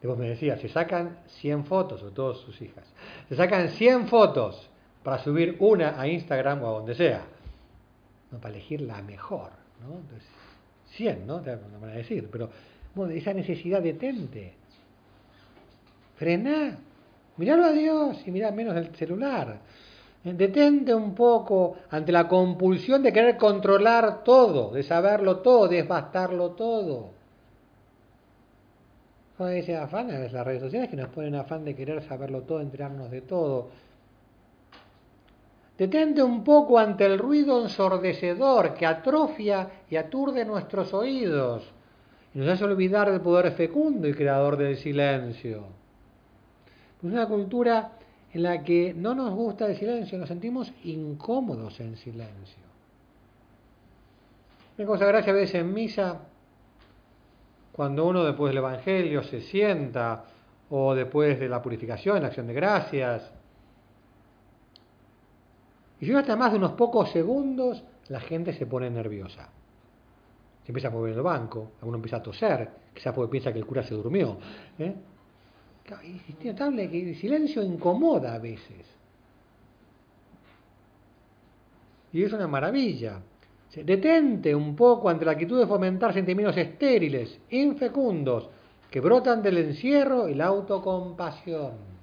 Después 0.00 0.18
me 0.18 0.28
decía, 0.28 0.58
se 0.58 0.68
sacan 0.68 1.18
100 1.26 1.64
fotos, 1.64 2.02
o 2.02 2.10
todas 2.12 2.38
sus 2.38 2.60
hijas, 2.60 2.84
se 3.28 3.36
sacan 3.36 3.68
100 3.70 4.08
fotos 4.08 4.68
para 5.02 5.18
subir 5.18 5.56
una 5.60 6.00
a 6.00 6.06
Instagram 6.06 6.62
o 6.62 6.68
a 6.68 6.70
donde 6.78 6.94
sea 6.94 7.24
no, 8.30 8.38
para 8.38 8.54
elegir 8.54 8.80
la 8.80 9.02
mejor, 9.02 9.50
¿no? 9.80 9.98
Entonces, 9.98 10.28
100, 10.90 11.26
¿no? 11.26 11.40
Te 11.40 11.54
van 11.54 11.90
a 11.90 11.94
decir, 11.94 12.28
pero 12.30 12.50
esa 13.10 13.32
necesidad 13.32 13.82
detente. 13.82 14.54
Frená, 16.16 16.78
miralo 17.36 17.64
a 17.64 17.72
Dios 17.72 18.26
y 18.26 18.30
mirá 18.30 18.50
menos 18.50 18.76
el 18.76 18.94
celular. 18.96 19.58
Detente 20.24 20.92
un 20.92 21.14
poco 21.14 21.76
ante 21.90 22.10
la 22.10 22.26
compulsión 22.26 23.02
de 23.02 23.12
querer 23.12 23.36
controlar 23.36 24.24
todo, 24.24 24.72
de 24.72 24.82
saberlo 24.82 25.38
todo, 25.38 25.68
de 25.68 25.76
desbastarlo 25.76 26.52
todo. 26.52 27.10
Con 29.36 29.52
ese 29.52 29.76
afán 29.76 30.08
las 30.08 30.46
redes 30.46 30.62
sociales 30.62 30.88
que 30.88 30.96
nos 30.96 31.08
ponen 31.08 31.34
afán 31.34 31.64
de 31.64 31.74
querer 31.74 32.02
saberlo 32.02 32.42
todo, 32.42 32.60
enterarnos 32.60 33.10
de 33.10 33.20
todo. 33.20 33.68
Detente 35.76 36.22
un 36.22 36.42
poco 36.42 36.78
ante 36.78 37.04
el 37.04 37.18
ruido 37.18 37.62
ensordecedor 37.62 38.72
que 38.74 38.86
atrofia 38.86 39.68
y 39.90 39.96
aturde 39.96 40.44
nuestros 40.44 40.94
oídos 40.94 41.70
y 42.34 42.38
nos 42.38 42.48
hace 42.48 42.64
olvidar 42.64 43.10
del 43.10 43.20
poder 43.20 43.52
fecundo 43.52 44.08
y 44.08 44.14
creador 44.14 44.56
del 44.56 44.76
silencio. 44.76 45.64
Es 46.98 47.04
una 47.04 47.26
cultura 47.26 47.92
en 48.32 48.42
la 48.42 48.62
que 48.62 48.94
no 48.94 49.14
nos 49.14 49.34
gusta 49.34 49.66
el 49.66 49.76
silencio, 49.76 50.18
nos 50.18 50.28
sentimos 50.28 50.72
incómodos 50.84 51.78
en 51.80 51.96
silencio. 51.96 52.64
Me 54.78 54.84
cosa 54.84 55.06
gracia 55.06 55.32
a 55.32 55.36
veces 55.36 55.56
en 55.56 55.72
misa, 55.72 56.20
cuando 57.76 58.06
uno 58.06 58.24
después 58.24 58.52
del 58.52 58.58
Evangelio 58.58 59.22
se 59.22 59.42
sienta, 59.42 60.24
o 60.70 60.94
después 60.94 61.38
de 61.38 61.46
la 61.46 61.60
purificación, 61.60 62.22
la 62.22 62.28
acción 62.28 62.46
de 62.46 62.54
gracias, 62.54 63.30
y 66.00 66.06
no 66.06 66.18
hasta 66.18 66.36
más 66.36 66.52
de 66.52 66.58
unos 66.58 66.72
pocos 66.72 67.10
segundos, 67.10 67.84
la 68.08 68.20
gente 68.20 68.54
se 68.54 68.64
pone 68.64 68.88
nerviosa. 68.88 69.50
Se 70.64 70.72
empieza 70.72 70.88
a 70.88 70.90
mover 70.90 71.12
el 71.12 71.20
banco, 71.20 71.72
alguno 71.80 71.96
empieza 71.96 72.16
a 72.16 72.22
toser, 72.22 72.70
quizás 72.94 73.12
porque 73.12 73.30
piensa 73.30 73.52
que 73.52 73.58
el 73.58 73.66
cura 73.66 73.82
se 73.82 73.94
durmió. 73.94 74.38
¿eh? 74.78 74.94
Es 76.02 76.44
notable 76.46 76.90
que 76.90 77.10
el 77.10 77.14
silencio 77.16 77.62
incomoda 77.62 78.34
a 78.34 78.38
veces. 78.38 78.86
Y 82.14 82.22
es 82.22 82.32
una 82.32 82.48
maravilla. 82.48 83.20
Detente 83.84 84.54
un 84.54 84.74
poco 84.74 85.08
ante 85.08 85.24
la 85.24 85.32
actitud 85.32 85.58
de 85.58 85.66
fomentar 85.66 86.12
sentimientos 86.12 86.56
estériles, 86.56 87.38
infecundos, 87.50 88.48
que 88.90 89.00
brotan 89.00 89.42
del 89.42 89.58
encierro 89.58 90.28
y 90.28 90.34
la 90.34 90.46
autocompasión 90.46 91.96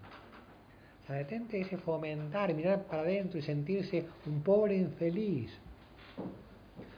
detente 1.14 1.62
ese 1.62 1.78
fomentar, 1.78 2.54
mirar 2.54 2.84
para 2.84 3.04
adentro 3.04 3.40
y 3.40 3.42
sentirse 3.42 4.06
un 4.26 4.42
pobre 4.42 4.76
infeliz. 4.76 5.52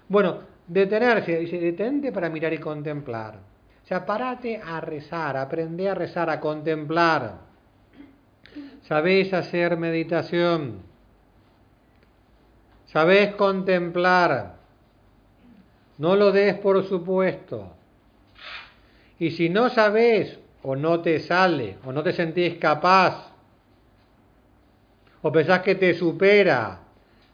Bueno, 0.07 0.39
detenerse, 0.67 1.39
dice, 1.39 1.59
detente 1.59 2.11
para 2.11 2.29
mirar 2.29 2.53
y 2.53 2.59
contemplar. 2.59 3.35
O 3.83 3.87
sea, 3.87 4.05
parate 4.05 4.61
a 4.63 4.81
rezar, 4.81 5.37
aprende 5.37 5.89
a 5.89 5.95
rezar, 5.95 6.29
a 6.29 6.39
contemplar. 6.39 7.39
Sabés 8.83 9.33
hacer 9.33 9.77
meditación. 9.77 10.79
Sabés 12.85 13.35
contemplar. 13.35 14.54
No 15.97 16.15
lo 16.15 16.31
des 16.31 16.55
por 16.55 16.83
supuesto. 16.87 17.71
Y 19.19 19.31
si 19.31 19.49
no 19.49 19.69
sabés 19.69 20.39
o 20.63 20.75
no 20.75 21.01
te 21.01 21.19
sale 21.19 21.77
o 21.85 21.91
no 21.91 22.03
te 22.03 22.11
sentís 22.11 22.55
capaz, 22.55 23.31
o 25.21 25.31
pensás 25.31 25.61
que 25.61 25.75
te 25.75 25.93
supera, 25.93 26.79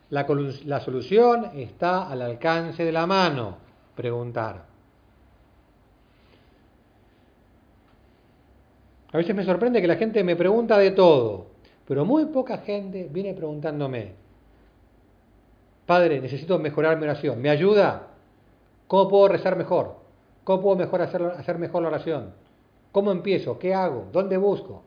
la, 0.09 0.25
la 0.65 0.79
solución 0.79 1.51
está 1.55 2.07
al 2.09 2.21
alcance 2.21 2.85
de 2.85 2.91
la 2.91 3.07
mano. 3.07 3.57
Preguntar. 3.95 4.65
A 9.11 9.17
veces 9.17 9.35
me 9.35 9.43
sorprende 9.43 9.81
que 9.81 9.87
la 9.87 9.97
gente 9.97 10.23
me 10.23 10.35
pregunta 10.35 10.77
de 10.77 10.91
todo, 10.91 11.47
pero 11.85 12.05
muy 12.05 12.25
poca 12.25 12.59
gente 12.59 13.09
viene 13.11 13.33
preguntándome, 13.33 14.13
Padre, 15.85 16.21
necesito 16.21 16.57
mejorar 16.59 16.97
mi 16.97 17.03
oración, 17.03 17.41
¿me 17.41 17.49
ayuda? 17.49 18.10
¿Cómo 18.91 19.07
puedo 19.07 19.29
rezar 19.29 19.55
mejor? 19.55 19.95
¿Cómo 20.43 20.61
puedo 20.61 20.83
hacer, 20.83 21.57
mejor 21.57 21.81
la 21.81 21.87
oración? 21.87 22.33
¿Cómo 22.91 23.13
empiezo? 23.13 23.57
¿Qué 23.57 23.73
hago? 23.73 24.09
¿Dónde 24.11 24.35
busco? 24.35 24.83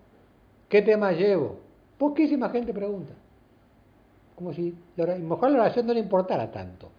¿Qué 0.68 0.82
tema 0.82 1.12
llevo? 1.12 1.58
Poquísima 1.96 2.50
gente 2.50 2.74
pregunta. 2.74 3.14
Como 4.36 4.52
si 4.52 4.74
la 4.96 5.06
mejor 5.14 5.52
la 5.52 5.60
oración 5.60 5.86
no 5.86 5.94
le 5.94 6.00
importara 6.00 6.52
tanto. 6.52 6.90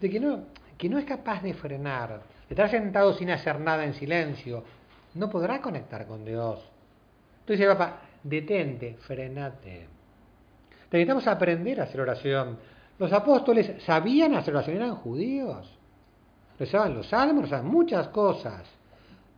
De 0.00 0.08
que 0.08 0.20
no, 0.20 0.44
que 0.76 0.88
no 0.88 0.96
es 0.96 1.04
capaz 1.04 1.42
de 1.42 1.52
frenar, 1.54 2.20
de 2.48 2.54
estar 2.54 2.70
sentado 2.70 3.12
sin 3.14 3.28
hacer 3.30 3.58
nada 3.58 3.84
en 3.84 3.94
silencio, 3.94 4.62
no 5.14 5.28
podrá 5.28 5.60
conectar 5.60 6.06
con 6.06 6.24
Dios. 6.24 6.60
Entonces, 7.40 7.66
papá, 7.66 8.02
detente, 8.22 8.94
frenate. 9.00 9.88
Necesitamos 10.92 11.26
aprender 11.26 11.80
a 11.80 11.82
hacer 11.82 12.00
oración. 12.00 12.77
Los 12.98 13.12
apóstoles 13.12 13.82
sabían 13.84 14.34
hacer 14.34 14.54
oración, 14.54 14.76
eran 14.76 14.96
judíos. 14.96 15.70
Rezaban 16.58 16.94
los 16.94 17.08
salmos, 17.08 17.44
rezaban 17.44 17.68
muchas 17.68 18.08
cosas. 18.08 18.64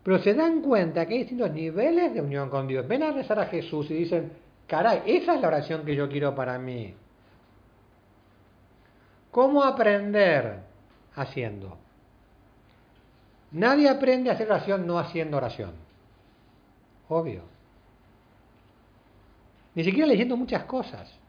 Pero 0.02 0.18
se 0.18 0.32
dan 0.32 0.62
cuenta 0.62 1.06
que 1.06 1.14
hay 1.14 1.18
distintos 1.20 1.50
niveles 1.52 2.14
de 2.14 2.22
unión 2.22 2.48
con 2.48 2.66
Dios. 2.66 2.88
Ven 2.88 3.02
a 3.02 3.12
rezar 3.12 3.38
a 3.38 3.46
Jesús 3.46 3.90
y 3.90 3.94
dicen, 3.94 4.32
caray, 4.66 5.02
esa 5.04 5.34
es 5.34 5.40
la 5.42 5.48
oración 5.48 5.84
que 5.84 5.94
yo 5.94 6.08
quiero 6.08 6.34
para 6.34 6.58
mí. 6.58 6.94
¿Cómo 9.30 9.62
aprender? 9.62 10.60
Haciendo. 11.14 11.76
Nadie 13.52 13.88
aprende 13.88 14.30
a 14.30 14.34
hacer 14.34 14.46
oración 14.46 14.86
no 14.86 14.98
haciendo 14.98 15.36
oración. 15.36 15.72
Obvio. 17.08 17.42
Ni 19.74 19.84
siquiera 19.84 20.06
leyendo 20.06 20.36
muchas 20.36 20.64
cosas. 20.64 21.19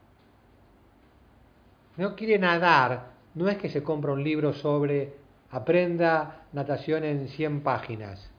No 1.98 2.16
quiere 2.16 2.40
nadar, 2.40 3.12
no 3.36 3.50
es 3.50 3.58
que 3.58 3.70
se 3.70 3.84
compra 3.84 4.14
un 4.14 4.24
libro 4.24 4.54
sobre 4.54 5.14
aprenda 5.52 6.44
natación 6.54 7.04
en 7.04 7.28
100 7.28 7.62
páginas. 7.62 8.32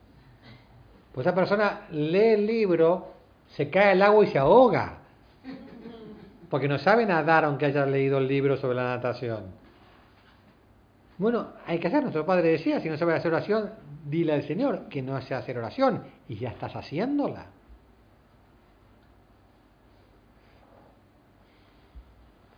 Pues 1.13 1.27
esa 1.27 1.35
persona 1.35 1.87
lee 1.91 2.33
el 2.33 2.45
libro, 2.45 3.13
se 3.49 3.69
cae 3.69 3.91
al 3.91 4.01
agua 4.01 4.25
y 4.25 4.27
se 4.27 4.39
ahoga. 4.39 4.97
Porque 6.49 6.67
no 6.67 6.79
sabe 6.79 7.05
nadar 7.05 7.45
aunque 7.45 7.65
haya 7.65 7.85
leído 7.85 8.17
el 8.17 8.27
libro 8.27 8.57
sobre 8.57 8.75
la 8.75 8.95
natación. 8.95 9.63
Bueno, 11.17 11.49
hay 11.67 11.79
que 11.79 11.87
hacer, 11.87 12.01
nuestro 12.01 12.25
padre 12.25 12.49
decía, 12.49 12.79
si 12.79 12.89
no 12.89 12.97
sabes 12.97 13.15
hacer 13.15 13.31
oración, 13.31 13.71
dile 14.05 14.33
al 14.33 14.43
Señor 14.43 14.89
que 14.89 15.01
no 15.01 15.15
hace 15.15 15.35
hacer 15.35 15.57
oración 15.57 16.03
y 16.27 16.35
ya 16.35 16.49
estás 16.49 16.75
haciéndola. 16.75 17.45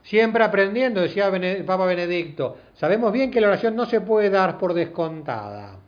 Siempre 0.05 0.43
aprendiendo, 0.43 1.01
decía 1.01 1.29
Papa 1.65 1.85
Benedicto. 1.85 2.57
Sabemos 2.73 3.11
bien 3.11 3.29
que 3.29 3.41
la 3.41 3.47
oración 3.47 3.75
no 3.75 3.85
se 3.85 4.01
puede 4.01 4.29
dar 4.31 4.57
por 4.57 4.73
descontada 4.73 5.79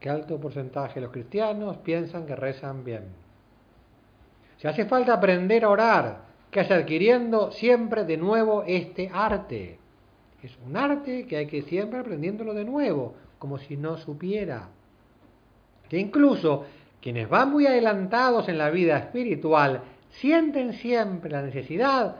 que 0.00 0.10
alto 0.10 0.38
porcentaje 0.38 0.96
de 0.96 1.00
los 1.00 1.10
cristianos 1.10 1.78
piensan 1.78 2.26
que 2.26 2.36
rezan 2.36 2.84
bien. 2.84 3.04
Si 4.58 4.68
hace 4.68 4.84
falta 4.84 5.14
aprender 5.14 5.64
a 5.64 5.70
orar, 5.70 6.26
que 6.50 6.60
haya 6.60 6.76
adquiriendo 6.76 7.50
siempre 7.50 8.04
de 8.04 8.16
nuevo 8.16 8.62
este 8.66 9.10
arte. 9.12 9.78
Es 10.42 10.56
un 10.64 10.76
arte 10.76 11.26
que 11.26 11.36
hay 11.36 11.46
que 11.46 11.62
siempre 11.62 11.98
aprendiéndolo 11.98 12.54
de 12.54 12.64
nuevo, 12.64 13.14
como 13.38 13.58
si 13.58 13.76
no 13.76 13.96
supiera. 13.96 14.68
Que 15.88 15.98
incluso 15.98 16.64
quienes 17.00 17.28
van 17.28 17.50
muy 17.50 17.66
adelantados 17.66 18.48
en 18.48 18.58
la 18.58 18.70
vida 18.70 18.96
espiritual 18.98 19.82
sienten 20.20 20.74
siempre 20.74 21.30
la 21.30 21.42
necesidad 21.42 22.16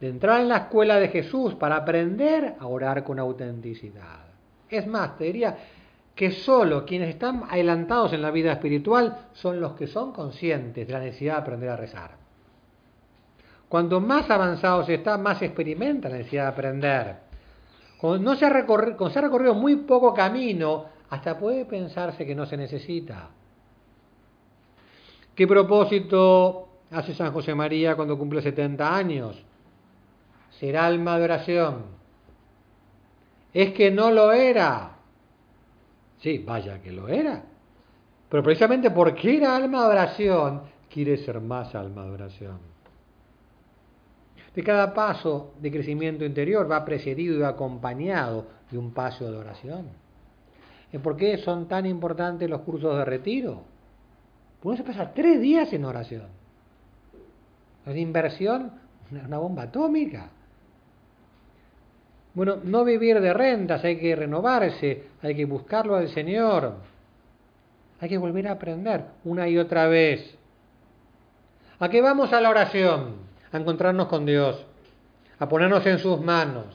de 0.00 0.08
entrar 0.08 0.40
en 0.40 0.48
la 0.48 0.56
escuela 0.56 0.96
de 0.96 1.08
Jesús 1.08 1.54
para 1.54 1.76
aprender 1.76 2.56
a 2.58 2.66
orar 2.66 3.04
con 3.04 3.18
autenticidad. 3.18 4.20
Es 4.68 4.86
más, 4.86 5.16
te 5.16 5.24
diría, 5.24 5.56
que 6.14 6.30
solo 6.30 6.84
quienes 6.84 7.10
están 7.10 7.44
adelantados 7.48 8.12
en 8.12 8.22
la 8.22 8.30
vida 8.30 8.52
espiritual 8.52 9.28
son 9.32 9.60
los 9.60 9.72
que 9.72 9.86
son 9.86 10.12
conscientes 10.12 10.86
de 10.86 10.92
la 10.92 11.00
necesidad 11.00 11.34
de 11.34 11.40
aprender 11.40 11.68
a 11.70 11.76
rezar. 11.76 12.10
Cuanto 13.68 14.00
más 14.00 14.30
avanzados 14.30 14.88
está, 14.88 15.18
más 15.18 15.42
experimenta 15.42 16.08
la 16.08 16.18
necesidad 16.18 16.44
de 16.44 16.48
aprender. 16.48 17.16
Cuando, 17.98 18.30
no 18.30 18.36
se 18.36 18.46
ha 18.46 18.50
recorrido, 18.50 19.10
se 19.10 19.18
ha 19.18 19.22
recorrido 19.22 19.54
muy 19.54 19.76
poco 19.76 20.14
camino, 20.14 20.86
hasta 21.10 21.38
puede 21.38 21.64
pensarse 21.64 22.24
que 22.24 22.34
no 22.34 22.46
se 22.46 22.56
necesita. 22.56 23.30
¿Qué 25.34 25.48
propósito 25.48 26.63
hace 26.94 27.14
San 27.14 27.32
José 27.32 27.54
María 27.54 27.96
cuando 27.96 28.18
cumple 28.18 28.42
70 28.42 28.96
años? 28.96 29.42
Ser 30.58 30.76
alma 30.76 31.18
de 31.18 31.24
oración. 31.24 31.82
Es 33.52 33.72
que 33.72 33.90
no 33.90 34.10
lo 34.10 34.32
era. 34.32 34.92
Sí, 36.20 36.38
vaya 36.38 36.80
que 36.80 36.92
lo 36.92 37.08
era. 37.08 37.42
Pero 38.28 38.42
precisamente 38.42 38.90
porque 38.90 39.36
era 39.36 39.56
alma 39.56 39.82
de 39.82 39.90
oración, 39.90 40.62
quiere 40.90 41.16
ser 41.18 41.40
más 41.40 41.74
alma 41.74 42.04
de 42.04 42.10
oración. 42.10 42.58
De 44.54 44.62
cada 44.62 44.94
paso 44.94 45.54
de 45.60 45.70
crecimiento 45.70 46.24
interior 46.24 46.70
va 46.70 46.84
precedido 46.84 47.38
y 47.38 47.42
acompañado 47.42 48.46
de 48.70 48.78
un 48.78 48.92
paso 48.92 49.30
de 49.30 49.36
oración. 49.36 49.88
¿Por 51.02 51.16
qué 51.16 51.38
son 51.38 51.66
tan 51.66 51.86
importantes 51.86 52.48
los 52.48 52.60
cursos 52.60 52.96
de 52.96 53.04
retiro? 53.04 53.62
Uno 54.62 54.76
se 54.76 54.84
pasa 54.84 55.12
tres 55.12 55.40
días 55.40 55.72
en 55.72 55.84
oración. 55.84 56.43
Es 57.86 57.96
inversión, 57.96 58.72
una 59.10 59.38
bomba 59.38 59.64
atómica. 59.64 60.30
Bueno, 62.34 62.58
no 62.64 62.84
vivir 62.84 63.20
de 63.20 63.32
rentas, 63.32 63.84
hay 63.84 63.98
que 63.98 64.16
renovarse, 64.16 65.04
hay 65.22 65.36
que 65.36 65.44
buscarlo 65.44 65.94
al 65.94 66.08
Señor. 66.08 66.74
Hay 68.00 68.08
que 68.08 68.18
volver 68.18 68.48
a 68.48 68.52
aprender 68.52 69.04
una 69.24 69.48
y 69.48 69.56
otra 69.56 69.86
vez. 69.86 70.36
¿A 71.78 71.88
qué 71.88 72.00
vamos 72.00 72.32
a 72.32 72.40
la 72.40 72.50
oración? 72.50 73.16
A 73.52 73.58
encontrarnos 73.58 74.08
con 74.08 74.26
Dios, 74.26 74.64
a 75.38 75.48
ponernos 75.48 75.86
en 75.86 75.98
sus 75.98 76.20
manos. 76.20 76.66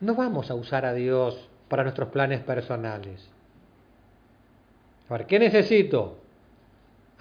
No 0.00 0.14
vamos 0.14 0.50
a 0.50 0.54
usar 0.54 0.84
a 0.84 0.94
Dios 0.94 1.48
para 1.68 1.84
nuestros 1.84 2.08
planes 2.08 2.40
personales. 2.40 3.28
A 5.08 5.12
ver, 5.12 5.26
¿qué 5.26 5.38
necesito? 5.38 6.19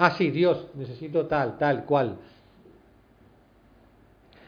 Ah, 0.02 0.12
sí, 0.12 0.32
Dios, 0.32 0.68
necesito 0.76 1.26
tal, 1.26 1.58
tal, 1.58 1.84
cual. 1.84 2.16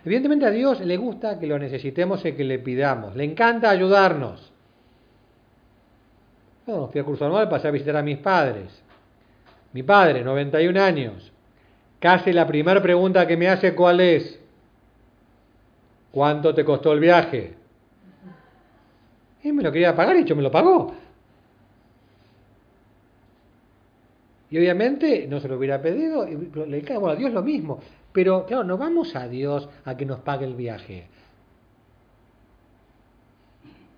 Evidentemente 0.05 0.45
a 0.45 0.49
Dios 0.49 0.79
le 0.79 0.95
gusta 0.95 1.37
que 1.39 1.45
lo 1.45 1.59
necesitemos 1.59 2.23
y 2.25 2.31
que 2.31 2.45
le 2.45 2.57
pidamos. 2.59 3.17
Le 3.17 3.25
encanta 3.25 3.69
ayudarnos. 3.69 4.49
No, 6.65 6.87
fui 6.87 7.01
a 7.01 7.03
curso 7.03 7.25
anual, 7.25 7.49
pasé 7.49 7.67
a 7.67 7.71
visitar 7.71 7.97
a 7.97 8.01
mis 8.01 8.17
padres. 8.19 8.81
Mi 9.73 9.83
padre, 9.83 10.23
91 10.23 10.81
años. 10.81 11.33
Casi 11.99 12.31
la 12.31 12.47
primera 12.47 12.81
pregunta 12.81 13.27
que 13.27 13.35
me 13.35 13.49
hace, 13.49 13.75
¿cuál 13.75 13.99
es? 13.99 14.39
¿Cuánto 16.13 16.55
te 16.55 16.63
costó 16.63 16.93
el 16.93 17.01
viaje? 17.01 17.55
Y 19.43 19.51
me 19.51 19.63
lo 19.63 19.71
quería 19.71 19.93
pagar 19.97 20.15
y 20.15 20.23
yo 20.23 20.33
me 20.33 20.43
lo 20.43 20.49
pagó. 20.49 20.95
Y 24.51 24.57
obviamente 24.57 25.27
no 25.29 25.39
se 25.39 25.47
lo 25.47 25.57
hubiera 25.57 25.81
pedido, 25.81 26.27
y 26.27 26.51
le 26.67 26.81
cago 26.81 27.07
a 27.07 27.15
Dios 27.15 27.31
lo 27.31 27.41
mismo. 27.41 27.79
Pero 28.11 28.45
claro, 28.45 28.65
no 28.65 28.77
vamos 28.77 29.15
a 29.15 29.27
Dios 29.29 29.69
a 29.85 29.95
que 29.95 30.05
nos 30.05 30.19
pague 30.19 30.45
el 30.45 30.55
viaje. 30.55 31.05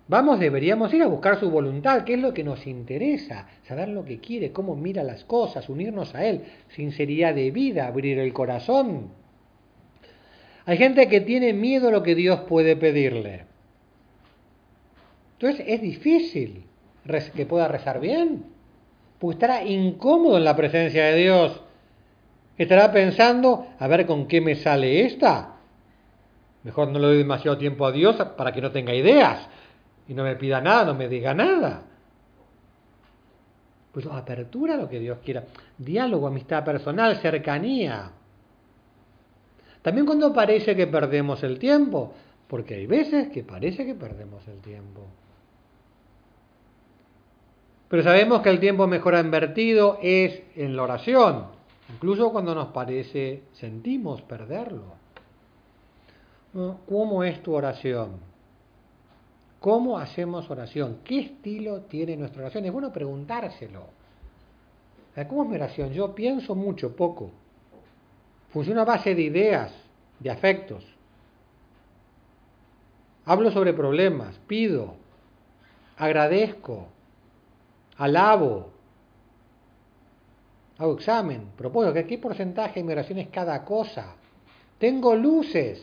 Vamos, 0.06 0.38
deberíamos 0.38 0.94
ir 0.94 1.02
a 1.02 1.08
buscar 1.08 1.40
su 1.40 1.50
voluntad, 1.50 2.04
qué 2.04 2.14
es 2.14 2.20
lo 2.20 2.32
que 2.32 2.44
nos 2.44 2.66
interesa, 2.68 3.48
saber 3.66 3.88
lo 3.88 4.04
que 4.04 4.20
quiere, 4.20 4.52
cómo 4.52 4.76
mira 4.76 5.02
las 5.02 5.24
cosas, 5.24 5.68
unirnos 5.68 6.14
a 6.14 6.24
Él, 6.24 6.42
sinceridad 6.68 7.34
de 7.34 7.50
vida, 7.50 7.88
abrir 7.88 8.18
el 8.20 8.32
corazón. 8.32 9.08
Hay 10.66 10.76
gente 10.76 11.08
que 11.08 11.20
tiene 11.20 11.52
miedo 11.52 11.88
a 11.88 11.90
lo 11.90 12.02
que 12.02 12.14
Dios 12.14 12.40
puede 12.40 12.76
pedirle. 12.76 13.46
Entonces 15.32 15.64
es 15.66 15.80
difícil 15.80 16.64
que 17.34 17.46
pueda 17.46 17.66
rezar 17.66 17.98
bien, 17.98 18.53
porque 19.24 19.30
estará 19.30 19.64
incómodo 19.64 20.36
en 20.36 20.44
la 20.44 20.54
presencia 20.54 21.06
de 21.06 21.16
Dios. 21.16 21.60
Estará 22.58 22.92
pensando, 22.92 23.66
a 23.78 23.88
ver 23.88 24.04
con 24.04 24.28
qué 24.28 24.42
me 24.42 24.54
sale 24.54 25.06
esta. 25.06 25.56
Mejor 26.62 26.88
no 26.88 26.98
le 26.98 27.06
doy 27.06 27.18
demasiado 27.18 27.56
tiempo 27.56 27.86
a 27.86 27.92
Dios 27.92 28.16
para 28.36 28.52
que 28.52 28.60
no 28.60 28.70
tenga 28.70 28.94
ideas 28.94 29.48
y 30.06 30.12
no 30.12 30.24
me 30.24 30.36
pida 30.36 30.60
nada, 30.60 30.84
no 30.84 30.94
me 30.94 31.08
diga 31.08 31.32
nada. 31.32 31.84
Pues 33.92 34.04
apertura 34.06 34.74
a 34.74 34.76
lo 34.76 34.90
que 34.90 35.00
Dios 35.00 35.18
quiera. 35.24 35.44
Diálogo, 35.78 36.26
amistad 36.26 36.62
personal, 36.62 37.16
cercanía. 37.16 38.10
También 39.80 40.04
cuando 40.04 40.34
parece 40.34 40.76
que 40.76 40.86
perdemos 40.86 41.42
el 41.44 41.58
tiempo, 41.58 42.12
porque 42.46 42.74
hay 42.74 42.86
veces 42.86 43.28
que 43.28 43.42
parece 43.42 43.86
que 43.86 43.94
perdemos 43.94 44.46
el 44.48 44.60
tiempo. 44.60 45.06
Pero 47.94 48.02
sabemos 48.02 48.42
que 48.42 48.50
el 48.50 48.58
tiempo 48.58 48.88
mejor 48.88 49.14
invertido 49.14 50.00
es 50.02 50.42
en 50.56 50.74
la 50.74 50.82
oración, 50.82 51.44
incluso 51.94 52.32
cuando 52.32 52.52
nos 52.52 52.72
parece, 52.72 53.44
sentimos 53.52 54.20
perderlo. 54.22 54.94
¿Cómo 56.88 57.22
es 57.22 57.40
tu 57.40 57.54
oración? 57.54 58.16
¿Cómo 59.60 59.96
hacemos 59.96 60.50
oración? 60.50 61.02
¿Qué 61.04 61.20
estilo 61.20 61.82
tiene 61.82 62.16
nuestra 62.16 62.42
oración? 62.42 62.64
Es 62.64 62.72
bueno 62.72 62.92
preguntárselo. 62.92 63.84
¿Cómo 65.28 65.44
es 65.44 65.50
mi 65.50 65.54
oración? 65.54 65.92
Yo 65.92 66.16
pienso 66.16 66.56
mucho, 66.56 66.96
poco. 66.96 67.30
Funciona 68.52 68.82
a 68.82 68.86
base 68.86 69.14
de 69.14 69.22
ideas, 69.22 69.72
de 70.18 70.32
afectos. 70.32 70.84
Hablo 73.24 73.52
sobre 73.52 73.72
problemas, 73.72 74.34
pido, 74.48 74.96
agradezco, 75.96 76.88
alabo, 77.98 78.70
hago 80.78 80.94
examen, 80.94 81.50
propongo 81.56 81.92
que 81.92 82.06
qué 82.06 82.18
porcentaje 82.18 82.80
de 82.80 82.84
mi 82.84 82.92
oración 82.92 83.18
es 83.18 83.28
cada 83.28 83.64
cosa. 83.64 84.16
Tengo 84.78 85.14
luces. 85.14 85.82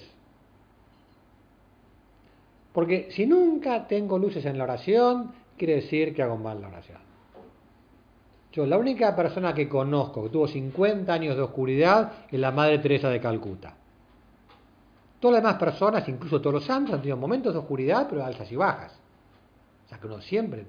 Porque 2.74 3.10
si 3.12 3.26
nunca 3.26 3.88
tengo 3.88 4.18
luces 4.18 4.46
en 4.46 4.58
la 4.58 4.66
oración, 4.66 5.34
quiere 5.58 5.76
decir 5.76 6.14
que 6.14 6.24
hago 6.24 6.38
mal 6.38 6.62
la 6.62 6.68
oración. 6.68 7.00
Yo, 8.52 8.66
la 8.66 8.78
única 8.78 9.16
persona 9.16 9.54
que 9.54 9.70
conozco 9.70 10.24
que 10.24 10.30
tuvo 10.30 10.48
50 10.48 11.12
años 11.12 11.36
de 11.38 11.42
oscuridad 11.42 12.12
es 12.30 12.40
la 12.40 12.52
Madre 12.52 12.80
Teresa 12.80 13.10
de 13.10 13.22
Calcuta. 13.22 13.76
Todas 15.22 15.36
las 15.36 15.44
demás 15.44 15.60
personas, 15.60 16.08
incluso 16.10 16.42
todos 16.42 16.56
los 16.56 16.66
santos, 16.66 16.96
han 16.96 17.02
tenido 17.02 17.16
momentos 17.16 17.54
de 17.54 17.60
oscuridad, 17.60 18.08
pero 18.10 18.26
altas 18.26 18.52
y 18.52 18.56
bajas. 18.56 19.00
O 19.86 19.90
sea 19.90 20.00
que 20.00 20.08
uno 20.08 20.20
siempre 20.20 20.66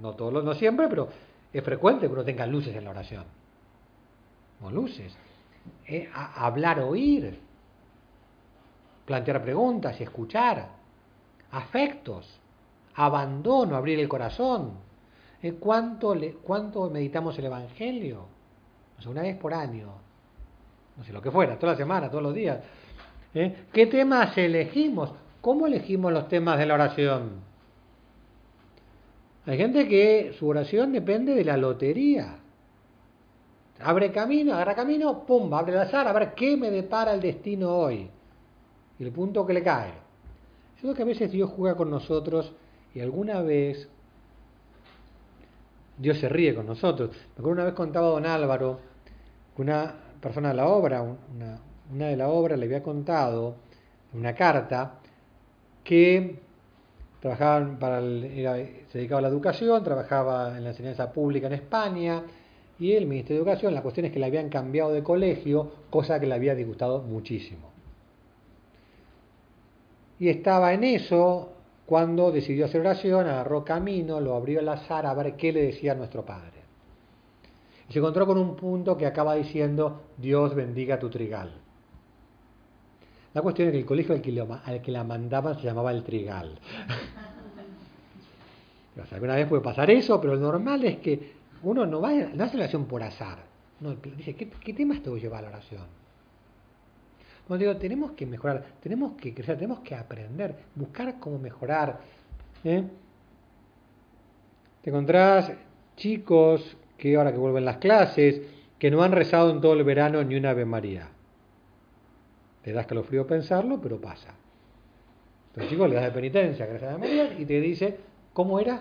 no 0.00 0.14
todos 0.14 0.44
no 0.44 0.54
siempre, 0.54 0.88
pero 0.88 1.08
es 1.52 1.64
frecuente 1.64 2.06
que 2.06 2.12
uno 2.12 2.24
tenga 2.24 2.46
luces 2.46 2.74
en 2.74 2.84
la 2.84 2.90
oración. 2.90 3.24
No 4.60 4.70
luces. 4.70 5.16
Eh, 5.86 6.08
hablar, 6.12 6.80
oír. 6.80 7.38
Plantear 9.04 9.42
preguntas 9.42 9.98
y 10.00 10.04
escuchar. 10.04 10.68
Afectos. 11.52 12.38
Abandono, 12.94 13.76
abrir 13.76 13.98
el 13.98 14.08
corazón. 14.08 14.72
Eh, 15.42 15.54
¿cuánto, 15.54 16.14
le, 16.14 16.32
¿Cuánto 16.34 16.90
meditamos 16.90 17.38
el 17.38 17.46
Evangelio? 17.46 18.26
una 19.06 19.22
vez 19.22 19.36
por 19.36 19.54
año. 19.54 19.92
No 20.96 21.04
sé 21.04 21.12
lo 21.12 21.22
que 21.22 21.30
fuera, 21.30 21.56
toda 21.56 21.72
la 21.72 21.78
semana, 21.78 22.10
todos 22.10 22.24
los 22.24 22.34
días. 22.34 22.58
¿Eh? 23.32 23.66
¿Qué 23.72 23.86
temas 23.86 24.36
elegimos? 24.36 25.12
¿Cómo 25.40 25.68
elegimos 25.68 26.12
los 26.12 26.28
temas 26.28 26.58
de 26.58 26.66
la 26.66 26.74
oración? 26.74 27.47
Hay 29.48 29.56
gente 29.56 29.88
que 29.88 30.34
su 30.38 30.46
oración 30.46 30.92
depende 30.92 31.34
de 31.34 31.42
la 31.42 31.56
lotería. 31.56 32.36
Abre 33.80 34.12
camino, 34.12 34.52
agarra 34.52 34.74
camino, 34.74 35.24
pum, 35.24 35.54
abre 35.54 35.72
el 35.72 35.78
azar, 35.78 36.06
a 36.06 36.12
ver 36.12 36.34
qué 36.34 36.54
me 36.54 36.70
depara 36.70 37.14
el 37.14 37.20
destino 37.22 37.74
hoy. 37.74 38.10
Y 38.98 39.02
el 39.02 39.10
punto 39.10 39.46
que 39.46 39.54
le 39.54 39.62
cae. 39.62 39.92
Yo 40.76 40.82
creo 40.82 40.94
que 40.94 41.02
a 41.02 41.06
veces 41.06 41.32
Dios 41.32 41.50
juega 41.56 41.78
con 41.78 41.88
nosotros 41.88 42.52
y 42.94 43.00
alguna 43.00 43.40
vez 43.40 43.88
Dios 45.96 46.18
se 46.18 46.28
ríe 46.28 46.54
con 46.54 46.66
nosotros. 46.66 47.12
Me 47.12 47.40
acuerdo 47.40 47.52
una 47.52 47.64
vez 47.64 47.72
contaba 47.72 48.08
don 48.08 48.26
Álvaro 48.26 48.80
que 49.56 49.62
una 49.62 49.94
persona 50.20 50.50
de 50.50 50.56
la 50.56 50.68
obra, 50.68 51.00
una, 51.00 51.58
una 51.90 52.06
de 52.08 52.16
la 52.18 52.28
obra 52.28 52.54
le 52.54 52.66
había 52.66 52.82
contado 52.82 53.56
una 54.12 54.34
carta 54.34 54.98
que 55.84 56.47
trabajaban 57.20 57.78
para 57.78 58.00
se 58.00 58.88
dedicaba 58.92 59.18
a 59.18 59.22
la 59.22 59.28
educación, 59.28 59.82
trabajaba 59.82 60.56
en 60.56 60.64
la 60.64 60.70
enseñanza 60.70 61.12
pública 61.12 61.46
en 61.48 61.54
España 61.54 62.22
y 62.78 62.92
el 62.92 63.06
Ministerio 63.06 63.42
de 63.42 63.50
Educación, 63.50 63.74
la 63.74 63.82
cuestión 63.82 64.06
es 64.06 64.12
que 64.12 64.20
le 64.20 64.26
habían 64.26 64.48
cambiado 64.48 64.92
de 64.92 65.02
colegio, 65.02 65.72
cosa 65.90 66.20
que 66.20 66.26
le 66.26 66.34
había 66.34 66.54
disgustado 66.54 67.02
muchísimo. 67.02 67.72
Y 70.20 70.28
estaba 70.28 70.72
en 70.72 70.84
eso 70.84 71.50
cuando 71.86 72.30
decidió 72.30 72.66
hacer 72.66 72.82
oración, 72.82 73.26
agarró 73.26 73.64
camino, 73.64 74.20
lo 74.20 74.34
abrió 74.34 74.60
al 74.60 74.68
azar 74.68 75.06
a 75.06 75.14
ver 75.14 75.34
qué 75.36 75.52
le 75.52 75.62
decía 75.62 75.94
nuestro 75.94 76.24
Padre. 76.24 76.58
Y 77.88 77.92
se 77.92 77.98
encontró 77.98 78.26
con 78.26 78.38
un 78.38 78.54
punto 78.54 78.96
que 78.96 79.06
acaba 79.06 79.34
diciendo, 79.34 80.02
Dios 80.16 80.54
bendiga 80.54 80.98
tu 80.98 81.08
trigal. 81.08 81.52
La 83.38 83.42
cuestión 83.42 83.68
es 83.68 83.72
que 83.72 83.78
el 83.78 83.86
colegio 83.86 84.16
al 84.16 84.20
que, 84.20 84.46
al 84.64 84.82
que 84.82 84.90
la 84.90 85.04
mandaban 85.04 85.54
se 85.54 85.62
llamaba 85.62 85.92
el 85.92 86.02
Trigal. 86.02 86.58
alguna 89.12 89.36
vez 89.36 89.46
puede 89.46 89.62
pasar 89.62 89.88
eso, 89.92 90.20
pero 90.20 90.34
lo 90.34 90.40
normal 90.40 90.82
es 90.82 90.98
que 90.98 91.34
uno 91.62 91.86
no, 91.86 92.00
va, 92.00 92.12
no 92.12 92.42
hace 92.42 92.56
la 92.56 92.64
oración 92.64 92.86
por 92.86 93.00
azar. 93.00 93.38
No, 93.78 93.94
dice, 93.94 94.34
¿qué, 94.34 94.48
¿qué 94.48 94.74
temas 94.74 95.04
te 95.04 95.10
voy 95.10 95.20
a 95.20 95.22
llevar 95.22 95.44
a 95.44 95.50
la 95.50 95.56
oración? 95.56 95.84
Bueno, 97.46 97.60
digo, 97.60 97.76
tenemos 97.76 98.10
que 98.10 98.26
mejorar, 98.26 98.64
tenemos 98.82 99.12
que 99.12 99.32
crecer, 99.32 99.54
tenemos 99.54 99.78
que 99.84 99.94
aprender, 99.94 100.56
buscar 100.74 101.20
cómo 101.20 101.38
mejorar. 101.38 102.00
¿eh? 102.64 102.82
Te 104.82 104.90
encontrás 104.90 105.52
chicos 105.94 106.76
que 106.96 107.14
ahora 107.14 107.30
que 107.30 107.38
vuelven 107.38 107.64
las 107.64 107.76
clases, 107.76 108.42
que 108.80 108.90
no 108.90 109.00
han 109.00 109.12
rezado 109.12 109.52
en 109.52 109.60
todo 109.60 109.74
el 109.74 109.84
verano 109.84 110.24
ni 110.24 110.34
una 110.34 110.50
Ave 110.50 110.64
María. 110.64 111.10
Te 112.62 112.72
da 112.72 112.82
escalofrío 112.82 113.26
pensarlo, 113.26 113.80
pero 113.80 114.00
pasa. 114.00 114.34
Entonces, 115.48 115.70
chicos, 115.70 115.88
le 115.88 115.96
das 115.96 116.04
de 116.04 116.10
penitencia, 116.10 116.66
gracias 116.66 116.94
a 116.94 116.98
María, 116.98 117.38
y 117.38 117.44
te 117.44 117.60
dice, 117.60 117.98
¿cómo 118.32 118.60
era? 118.60 118.80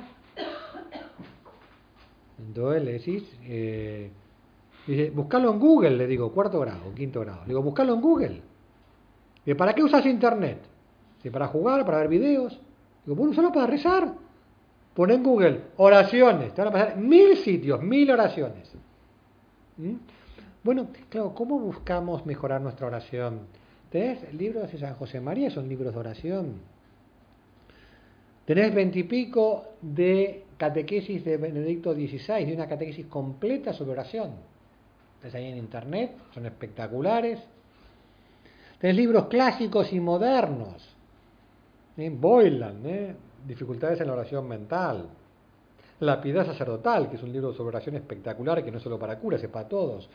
Entonces 2.39 2.83
le 2.83 2.91
decís, 2.93 3.37
eh, 3.43 4.11
dice, 4.85 5.09
buscalo 5.09 5.51
en 5.51 5.59
Google, 5.59 5.91
le 5.91 6.07
digo, 6.07 6.31
cuarto 6.31 6.59
grado, 6.59 6.93
quinto 6.93 7.21
grado. 7.21 7.41
Le 7.41 7.47
digo, 7.47 7.63
buscalo 7.63 7.93
en 7.93 8.01
Google. 8.01 8.41
Dice, 9.45 9.55
¿para 9.55 9.73
qué 9.73 9.83
usas 9.83 10.05
internet? 10.05 10.59
Dice, 11.17 11.31
para 11.31 11.47
jugar, 11.47 11.85
para 11.85 11.99
ver 11.99 12.09
videos. 12.09 12.59
Digo, 13.05 13.15
bueno, 13.15 13.31
usalo 13.31 13.51
para 13.51 13.67
rezar. 13.67 14.13
Pon 14.93 15.11
en 15.11 15.21
Google 15.21 15.61
oraciones, 15.77 16.53
te 16.55 16.61
van 16.61 16.69
a 16.69 16.71
pasar 16.71 16.97
mil 16.97 17.37
sitios, 17.37 17.81
mil 17.83 18.09
oraciones. 18.09 18.73
¿Mm? 19.77 19.93
Bueno, 20.63 20.87
claro, 21.09 21.35
¿cómo 21.35 21.59
buscamos 21.59 22.25
mejorar 22.25 22.61
nuestra 22.61 22.87
oración? 22.87 23.41
Tenés 23.89 24.33
libros 24.33 24.71
de 24.71 24.77
San 24.77 24.95
José 24.95 25.21
María, 25.21 25.49
son 25.49 25.67
libros 25.69 25.93
de 25.93 25.99
oración. 25.99 26.61
Tenés 28.45 28.73
veintipico 28.73 29.65
de 29.81 30.45
catequesis 30.57 31.23
de 31.23 31.37
Benedicto 31.37 31.93
XVI, 31.93 32.45
de 32.45 32.53
una 32.53 32.67
catequesis 32.67 33.05
completa 33.07 33.73
sobre 33.73 33.91
oración. 33.91 34.31
Estás 35.15 35.35
ahí 35.35 35.45
en 35.45 35.57
internet, 35.57 36.15
son 36.33 36.45
espectaculares. 36.45 37.39
Tenés 38.79 38.95
libros 38.95 39.27
clásicos 39.27 39.91
y 39.91 39.99
modernos. 39.99 40.95
¿eh? 41.97 42.09
Boylan, 42.09 42.85
¿eh? 42.85 43.15
Dificultades 43.45 43.99
en 44.01 44.07
la 44.07 44.13
oración 44.13 44.47
mental. 44.47 45.07
La 45.99 46.21
piedad 46.21 46.45
sacerdotal, 46.45 47.09
que 47.09 47.15
es 47.15 47.23
un 47.23 47.31
libro 47.31 47.53
sobre 47.53 47.69
oración 47.69 47.95
espectacular, 47.95 48.63
que 48.63 48.71
no 48.71 48.77
es 48.77 48.83
solo 48.83 48.99
para 48.99 49.17
curas, 49.17 49.43
es 49.43 49.49
para 49.49 49.67
todos. 49.67 50.07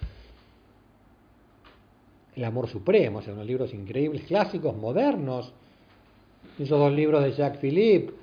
El 2.35 2.45
amor 2.45 2.68
supremo, 2.68 3.21
son 3.21 3.35
unos 3.35 3.47
libros 3.47 3.75
increíbles, 3.75 4.23
clásicos, 4.25 4.77
modernos. 4.77 5.53
Esos 6.59 6.79
dos 6.79 6.92
libros 6.92 7.23
de 7.23 7.33
Jacques 7.33 7.61
Philippe, 7.61 8.14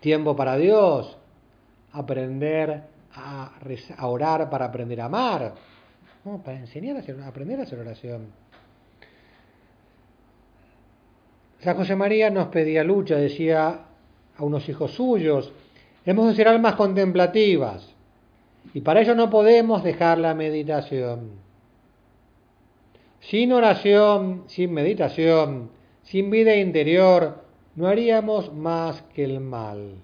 Tiempo 0.00 0.34
para 0.36 0.56
Dios, 0.56 1.16
Aprender 1.92 2.82
a, 3.14 4.06
orar 4.06 4.48
para 4.50 4.66
aprender 4.66 5.00
a 5.00 5.06
amar, 5.06 5.54
para 6.44 6.58
enseñar 6.58 6.96
a, 6.96 7.00
hacer, 7.00 7.20
aprender 7.22 7.58
a 7.58 7.62
hacer 7.62 7.78
oración. 7.78 8.26
San 11.60 11.76
José 11.76 11.96
María 11.96 12.30
nos 12.30 12.48
pedía 12.48 12.84
lucha, 12.84 13.16
decía 13.16 13.80
a 14.36 14.44
unos 14.44 14.68
hijos 14.68 14.92
suyos, 14.92 15.52
hemos 16.04 16.28
de 16.28 16.36
ser 16.36 16.46
almas 16.46 16.76
contemplativas 16.76 17.88
y 18.74 18.80
para 18.80 19.00
ello 19.00 19.14
no 19.14 19.28
podemos 19.28 19.82
dejar 19.82 20.18
la 20.18 20.34
meditación. 20.34 21.47
Sin 23.28 23.52
oración, 23.52 24.44
sin 24.46 24.72
meditación, 24.72 25.70
sin 26.02 26.30
vida 26.30 26.56
interior, 26.56 27.44
no 27.76 27.86
haríamos 27.86 28.54
más 28.54 29.02
que 29.14 29.22
el 29.22 29.40
mal. 29.40 29.96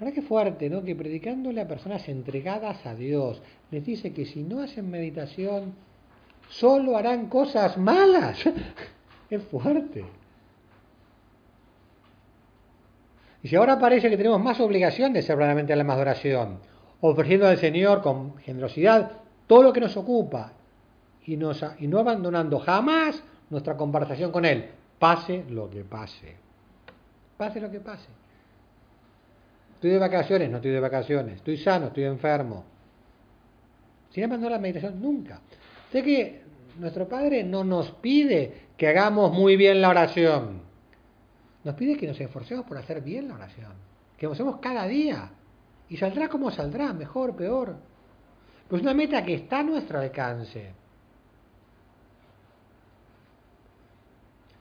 Ahora 0.00 0.12
qué 0.12 0.22
fuerte, 0.22 0.70
¿no? 0.70 0.82
Que 0.82 0.96
predicándole 0.96 1.60
a 1.60 1.68
personas 1.68 2.08
entregadas 2.08 2.86
a 2.86 2.94
Dios, 2.94 3.42
les 3.70 3.84
dice 3.84 4.14
que 4.14 4.24
si 4.24 4.42
no 4.42 4.62
hacen 4.62 4.90
meditación, 4.90 5.74
solo 6.48 6.96
harán 6.96 7.26
cosas 7.26 7.76
malas. 7.76 8.38
es 9.30 9.42
fuerte. 9.48 10.06
Y 13.42 13.48
si 13.48 13.56
ahora 13.56 13.78
parece 13.78 14.08
que 14.08 14.16
tenemos 14.16 14.42
más 14.42 14.58
obligación 14.60 15.12
de 15.12 15.20
ser 15.20 15.36
realmente 15.36 15.76
la 15.76 15.84
más 15.84 15.98
oración, 15.98 16.58
ofreciendo 17.02 17.46
al 17.46 17.58
Señor 17.58 18.00
con 18.00 18.38
generosidad 18.38 19.10
todo 19.46 19.62
lo 19.62 19.74
que 19.74 19.80
nos 19.80 19.94
ocupa 19.98 20.54
y, 21.32 21.86
no 21.86 21.98
abandonando 21.98 22.58
jamás 22.58 23.22
nuestra 23.50 23.76
conversación 23.76 24.32
con 24.32 24.44
Él, 24.44 24.70
pase 24.98 25.44
lo 25.48 25.70
que 25.70 25.84
pase. 25.84 26.36
Pase 27.36 27.60
lo 27.60 27.70
que 27.70 27.80
pase. 27.80 28.08
Estoy 29.74 29.90
de 29.90 29.98
vacaciones, 29.98 30.50
no 30.50 30.56
estoy 30.56 30.72
de 30.72 30.80
vacaciones. 30.80 31.36
Estoy 31.36 31.56
sano, 31.56 31.86
estoy 31.86 32.04
enfermo. 32.04 32.64
Sin 34.10 34.24
abandonar 34.24 34.52
la 34.52 34.58
meditación, 34.58 35.00
nunca. 35.00 35.40
Sé 35.90 36.02
que 36.02 36.42
nuestro 36.78 37.08
Padre 37.08 37.44
no 37.44 37.64
nos 37.64 37.90
pide 37.92 38.68
que 38.76 38.88
hagamos 38.88 39.32
muy 39.32 39.56
bien 39.56 39.80
la 39.80 39.88
oración. 39.88 40.62
Nos 41.64 41.74
pide 41.74 41.96
que 41.96 42.06
nos 42.06 42.20
esforcemos 42.20 42.66
por 42.66 42.76
hacer 42.76 43.02
bien 43.02 43.28
la 43.28 43.34
oración, 43.34 43.72
que 44.16 44.26
lo 44.26 44.32
hacemos 44.32 44.56
cada 44.60 44.86
día. 44.86 45.30
Y 45.88 45.96
saldrá 45.96 46.28
como 46.28 46.50
saldrá, 46.50 46.92
mejor, 46.92 47.36
peor. 47.36 47.76
Pues 48.68 48.82
una 48.82 48.94
meta 48.94 49.24
que 49.24 49.34
está 49.34 49.60
a 49.60 49.62
nuestro 49.62 49.98
alcance. 49.98 50.79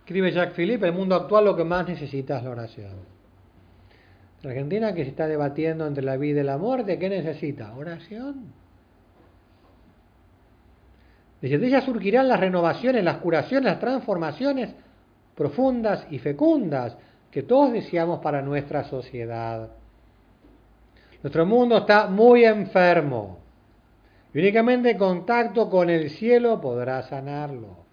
Escribe 0.10 0.32
Jacques 0.32 0.56
Philippe, 0.56 0.88
el 0.88 0.94
mundo 0.94 1.14
actual 1.14 1.46
lo 1.46 1.56
que 1.56 1.64
más 1.64 1.88
necesita 1.88 2.40
es 2.40 2.44
la 2.44 2.50
oración. 2.50 2.94
La 4.42 4.50
Argentina 4.50 4.92
que 4.92 5.04
se 5.04 5.12
está 5.12 5.28
debatiendo 5.28 5.86
entre 5.86 6.04
la 6.04 6.18
vida 6.18 6.42
y 6.42 6.44
la 6.44 6.58
muerte, 6.58 6.98
¿qué 6.98 7.10
necesita? 7.10 7.76
Oración. 7.76 8.52
Desde 11.40 11.64
ella 11.64 11.82
surgirán 11.82 12.28
las 12.28 12.40
renovaciones, 12.40 13.04
las 13.04 13.18
curaciones, 13.18 13.66
las 13.66 13.80
transformaciones 13.80 14.74
profundas 15.36 16.08
y 16.10 16.18
fecundas 16.18 16.98
que 17.30 17.44
todos 17.44 17.72
deseamos 17.72 18.20
para 18.20 18.42
nuestra 18.42 18.86
sociedad. 18.86 19.70
Nuestro 21.22 21.46
mundo 21.46 21.78
está 21.78 22.08
muy 22.08 22.46
enfermo 22.46 23.38
y 24.34 24.40
únicamente 24.40 24.98
contacto 24.98 25.70
con 25.70 25.88
el 25.88 26.10
cielo 26.10 26.60
podrá 26.60 27.04
sanarlo. 27.04 27.89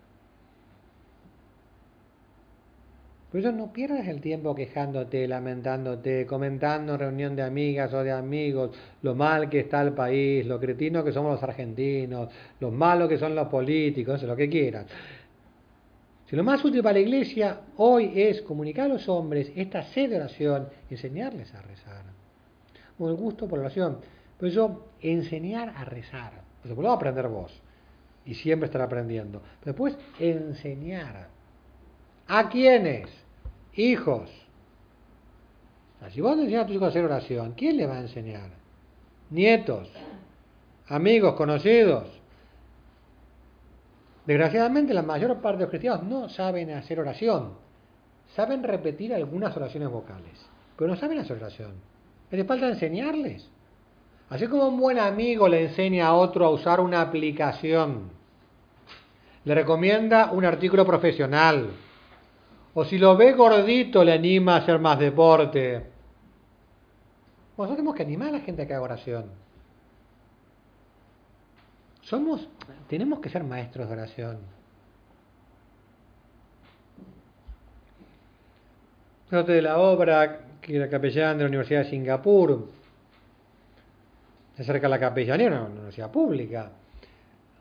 Por 3.37 3.53
no 3.53 3.71
pierdas 3.71 4.09
el 4.09 4.23
tiempo 4.23 4.55
quejándote, 4.55 5.29
lamentándote, 5.29 6.25
comentando 6.25 6.95
en 6.95 6.99
reunión 6.99 7.37
de 7.37 7.43
amigas 7.43 7.93
o 7.93 8.03
de 8.03 8.11
amigos 8.11 8.71
lo 9.03 9.15
mal 9.15 9.51
que 9.51 9.61
está 9.61 9.83
el 9.83 9.93
país, 9.93 10.47
lo 10.47 10.59
cretino 10.59 11.05
que 11.05 11.13
somos 11.13 11.33
los 11.33 11.43
argentinos, 11.43 12.31
lo 12.61 12.71
malo 12.71 13.07
que 13.07 13.19
son 13.19 13.35
los 13.35 13.49
políticos, 13.49 14.23
lo 14.23 14.35
que 14.35 14.49
quieras. 14.49 14.87
Si 16.25 16.35
lo 16.35 16.45
más 16.45 16.65
útil 16.65 16.83
para 16.83 16.95
la 16.95 17.01
iglesia 17.01 17.61
hoy 17.77 18.11
es 18.15 18.41
comunicar 18.41 18.87
a 18.87 18.95
los 18.95 19.07
hombres 19.07 19.53
esta 19.55 19.83
sed 19.83 20.09
de 20.09 20.17
oración, 20.17 20.71
enseñarles 20.89 21.55
a 21.55 21.61
rezar. 21.61 22.05
Con 22.97 23.15
gusto 23.17 23.47
por 23.47 23.59
la 23.59 23.67
oración. 23.67 23.99
Por 24.39 24.49
eso, 24.49 24.87
enseñar 25.03 25.75
a 25.77 25.85
rezar. 25.85 26.33
Eso 26.65 26.75
lo 26.75 26.91
a 26.91 26.95
aprender 26.95 27.29
vos. 27.29 27.53
Y 28.25 28.33
siempre 28.33 28.65
estar 28.65 28.81
aprendiendo. 28.81 29.43
Después, 29.63 29.95
enseñar. 30.19 31.29
¿A 32.29 32.49
quiénes? 32.49 33.26
Hijos. 33.77 34.31
si 36.11 36.21
vos 36.21 36.39
enseñas 36.39 36.65
a 36.65 36.67
tus 36.67 36.77
hijos 36.77 36.87
a 36.87 36.91
hacer 36.91 37.05
oración, 37.05 37.53
¿quién 37.57 37.77
le 37.77 37.87
va 37.87 37.97
a 37.97 38.01
enseñar? 38.01 38.51
Nietos, 39.31 39.89
amigos, 40.89 41.35
conocidos. 41.35 42.09
Desgraciadamente 44.25 44.95
la 44.95 45.03
mayor 45.03 45.41
parte 45.41 45.59
de 45.59 45.65
los 45.65 45.71
cristianos 45.71 46.03
no 46.05 46.29
saben 46.29 46.71
hacer 46.71 46.99
oración. 47.01 47.55
Saben 48.35 48.63
repetir 48.63 49.15
algunas 49.15 49.57
oraciones 49.57 49.89
vocales, 49.89 50.33
pero 50.77 50.91
no 50.91 50.97
saben 50.97 51.19
hacer 51.19 51.37
oración. 51.37 51.73
Les 52.31 52.47
falta 52.47 52.69
enseñarles. 52.69 53.49
Así 54.31 54.47
como 54.49 54.69
un 54.69 54.81
buen 54.81 54.99
amigo 54.99 55.49
le 55.49 55.67
enseña 55.67 56.09
a 56.09 56.15
otro 56.15 56.47
a 56.47 56.51
usar 56.51 56.81
una 56.81 57.01
aplicación, 57.01 58.11
le 59.45 59.55
recomienda 59.55 60.33
un 60.33 60.45
artículo 60.45 60.85
profesional, 60.85 61.71
o 62.79 62.85
si 62.85 62.99
lo 62.99 63.17
ve 63.17 63.33
gordito 63.33 64.05
le 64.05 64.13
anima 64.13 64.55
a 64.55 64.59
hacer 64.59 64.79
más 64.79 64.99
deporte. 64.99 65.83
Nosotros 67.57 67.75
tenemos 67.75 67.95
que 67.95 68.03
animar 68.03 68.29
a 68.29 68.33
la 68.33 68.41
gente 68.41 68.61
a 68.61 68.67
que 68.67 68.75
haga 68.75 68.83
oración. 68.83 69.31
Somos, 72.03 72.47
tenemos 72.87 73.21
que 73.21 73.31
ser 73.31 73.45
maestros 73.45 73.89
de 73.89 73.95
oración. 73.95 74.39
Note 79.31 79.53
de 79.53 79.63
la 79.63 79.79
obra 79.79 80.41
que 80.61 80.77
era 80.77 80.91
capellán 80.91 81.39
de 81.39 81.45
la 81.45 81.49
Universidad 81.49 81.85
de 81.85 81.91
Singapur, 81.91 82.69
se 84.55 84.63
acerca 84.63 84.87
a 84.87 84.91
la 84.91 85.01
capellanía, 85.01 85.49
una 85.49 85.65
universidad 85.65 86.11
pública, 86.11 86.71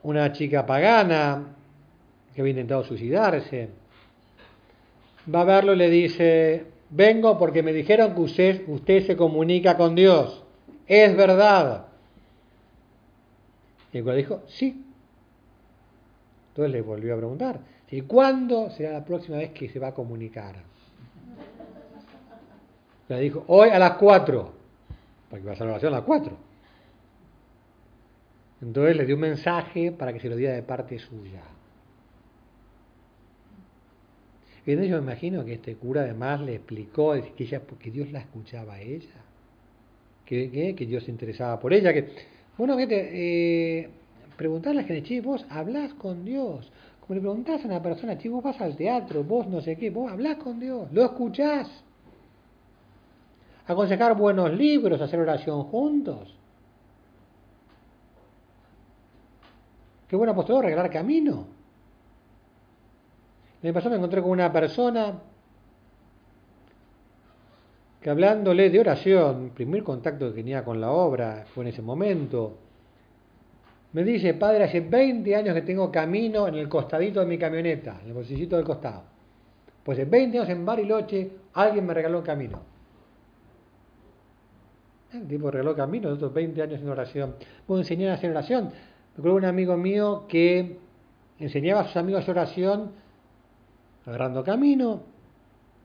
una 0.04 0.34
chica 0.34 0.66
pagana 0.66 1.56
que 2.34 2.42
había 2.42 2.52
intentado 2.52 2.84
suicidarse, 2.84 3.85
va 5.34 5.42
a 5.42 5.46
verlo 5.46 5.74
y 5.74 5.78
le 5.78 5.90
dice, 5.90 6.66
vengo 6.90 7.38
porque 7.38 7.64
me 7.64 7.74
dijeron 7.74 8.14
que 8.14 8.22
usted, 8.22 9.06
se 9.06 9.18
comunica 9.18 9.78
con 9.78 9.96
Dios, 9.96 10.44
es 10.88 11.16
verdad. 11.16 11.88
Y 13.92 14.00
el 14.00 14.16
dijo, 14.16 14.44
sí. 14.48 14.84
Entonces 16.50 16.72
le 16.72 16.82
volvió 16.82 17.14
a 17.14 17.18
preguntar, 17.18 17.60
¿y 17.90 18.02
cuándo 18.02 18.70
será 18.70 18.94
la 18.94 19.06
próxima 19.06 19.38
vez 19.38 19.52
que 19.52 19.70
se 19.70 19.80
va 19.80 19.90
a 19.90 19.94
comunicar? 19.94 20.56
Le 23.08 23.20
dijo, 23.20 23.44
hoy 23.48 23.70
a 23.70 23.80
las 23.80 23.94
4, 23.94 24.54
porque 25.30 25.46
va 25.46 25.54
a 25.54 25.56
ser 25.56 25.68
la 25.68 25.74
oración 25.74 25.94
a 25.94 25.98
las 25.98 26.06
4. 26.06 26.38
Entonces 28.62 28.98
le 28.98 29.06
dio 29.06 29.16
un 29.16 29.22
mensaje 29.22 29.92
para 29.92 30.12
que 30.14 30.20
se 30.20 30.30
lo 30.30 30.36
diera 30.36 30.54
de 30.54 30.64
parte 30.64 30.98
suya. 30.98 31.42
Y 34.55 34.55
entonces 34.72 34.90
yo 34.90 34.98
me 34.98 35.04
imagino 35.04 35.46
que 35.46 35.54
este 35.54 35.76
cura 35.76 36.02
además 36.02 36.42
le 36.42 36.56
explicó 36.56 37.14
que, 37.14 37.44
ella, 37.44 37.62
que 37.80 37.92
Dios 37.92 38.12
la 38.12 38.20
escuchaba 38.20 38.76
a 38.76 38.82
ella, 38.82 39.22
que, 40.26 40.74
que, 40.76 40.86
Dios 40.86 41.04
se 41.04 41.12
interesaba 41.12 41.60
por 41.60 41.72
ella. 41.72 41.94
que 41.94 42.10
Bueno, 42.58 42.76
fíjate, 42.76 43.10
eh, 43.14 43.90
preguntarle 44.36 44.80
a 44.80 44.82
la 44.82 44.88
gente, 44.88 45.08
che, 45.08 45.22
vos 45.22 45.46
hablás 45.50 45.94
con 45.94 46.26
Dios. 46.26 46.72
Como 47.00 47.14
le 47.16 47.22
preguntás 47.22 47.64
a 47.64 47.68
una 47.68 47.84
persona, 47.84 48.18
che, 48.18 48.28
vos 48.28 48.44
vas 48.44 48.60
al 48.60 48.76
teatro, 48.76 49.24
vos 49.24 49.48
no 49.48 49.62
sé 49.62 49.76
qué, 49.76 49.92
vos 49.92 50.12
hablás 50.12 50.38
con 50.38 50.60
Dios, 50.60 50.92
lo 50.92 51.06
escuchás. 51.06 51.70
Aconsejar 53.68 54.18
buenos 54.18 54.52
libros, 54.52 55.00
hacer 55.00 55.20
oración 55.20 55.64
juntos. 55.66 56.36
Qué 60.08 60.16
buen 60.16 60.30
apostolado 60.30 60.64
regalar 60.64 60.90
camino. 60.92 61.55
El 63.66 63.74
pasado 63.74 63.92
me 63.92 63.98
encontré 63.98 64.22
con 64.22 64.30
una 64.30 64.52
persona 64.52 65.14
que 68.00 68.10
hablándole 68.12 68.70
de 68.70 68.80
oración, 68.80 69.54
primer 69.56 69.82
contacto 69.84 70.28
que 70.30 70.36
tenía 70.36 70.64
con 70.64 70.80
la 70.80 70.92
obra 70.92 71.46
fue 71.48 71.64
en 71.64 71.70
ese 71.70 71.82
momento, 71.82 72.60
me 73.94 74.04
dice, 74.04 74.36
padre, 74.36 74.66
hace 74.66 74.82
20 74.82 75.36
años 75.36 75.56
que 75.56 75.64
tengo 75.64 75.92
camino 75.92 76.48
en 76.48 76.54
el 76.54 76.70
costadito 76.70 77.22
de 77.22 77.26
mi 77.26 77.40
camioneta, 77.40 77.98
en 78.04 78.10
el 78.10 78.14
bolsillito 78.14 78.56
del 78.56 78.66
costado. 78.66 79.02
Pues 79.84 79.98
hace 79.98 80.08
20 80.08 80.38
años 80.38 80.50
en 80.50 80.64
Bariloche 80.64 81.32
alguien 81.54 81.88
me 81.88 81.96
regaló 81.96 82.20
un 82.20 82.24
camino. 82.24 82.62
El 85.12 85.28
tipo 85.28 85.50
regaló 85.50 85.76
camino, 85.76 86.10
otros 86.10 86.32
20 86.32 86.62
años 86.62 86.82
en 86.82 86.90
oración. 86.90 87.36
Puedo 87.66 87.82
enseñar 87.82 88.12
a 88.12 88.14
hacer 88.14 88.30
oración. 88.30 88.66
Me 88.66 89.22
acuerdo 89.22 89.38
un 89.38 89.46
amigo 89.46 89.76
mío 89.76 90.26
que 90.28 90.78
enseñaba 91.40 91.82
a 91.82 91.86
sus 91.86 91.98
amigos 91.98 92.30
oración 92.30 93.05
agarrando 94.06 94.44
camino, 94.44 95.02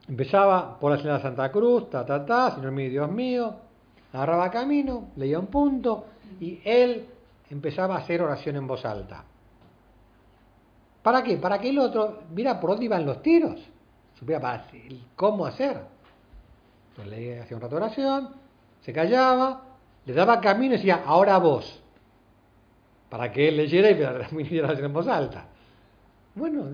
empezaba 0.07 0.79
por 0.79 0.91
la 0.91 0.97
señal 0.97 1.17
de 1.17 1.23
Santa 1.23 1.51
Cruz, 1.51 1.89
ta, 1.89 2.05
ta, 2.05 2.25
ta, 2.25 2.55
Señor 2.55 2.71
mío, 2.71 2.89
Dios 2.89 3.11
mío, 3.11 3.55
agarraba 4.13 4.51
camino, 4.51 5.09
leía 5.15 5.39
un 5.39 5.47
punto 5.47 6.05
y 6.39 6.59
él 6.63 7.05
empezaba 7.49 7.95
a 7.95 7.99
hacer 7.99 8.21
oración 8.21 8.55
en 8.55 8.67
voz 8.67 8.85
alta. 8.85 9.23
¿Para 11.01 11.23
qué? 11.23 11.37
Para 11.37 11.59
que 11.59 11.69
el 11.69 11.79
otro 11.79 12.19
viera 12.29 12.59
por 12.59 12.71
dónde 12.71 12.85
iban 12.85 13.05
los 13.05 13.21
tiros, 13.21 13.59
supiera 14.17 14.65
cómo 15.15 15.45
hacer. 15.45 15.81
Entonces 16.89 17.17
le 17.17 17.39
hacía 17.39 17.57
un 17.57 17.63
rato 17.63 17.75
oración, 17.75 18.29
se 18.81 18.93
callaba, 18.93 19.61
le 20.05 20.13
daba 20.13 20.39
camino 20.39 20.75
y 20.75 20.77
decía, 20.77 21.03
ahora 21.05 21.37
vos, 21.37 21.81
para 23.09 23.31
que 23.31 23.47
él 23.47 23.57
leyera 23.57 23.89
y 23.89 23.95
pudiera 24.29 24.69
hacer 24.69 24.85
en 24.85 24.93
voz 24.93 25.07
alta. 25.07 25.45
Bueno, 26.35 26.67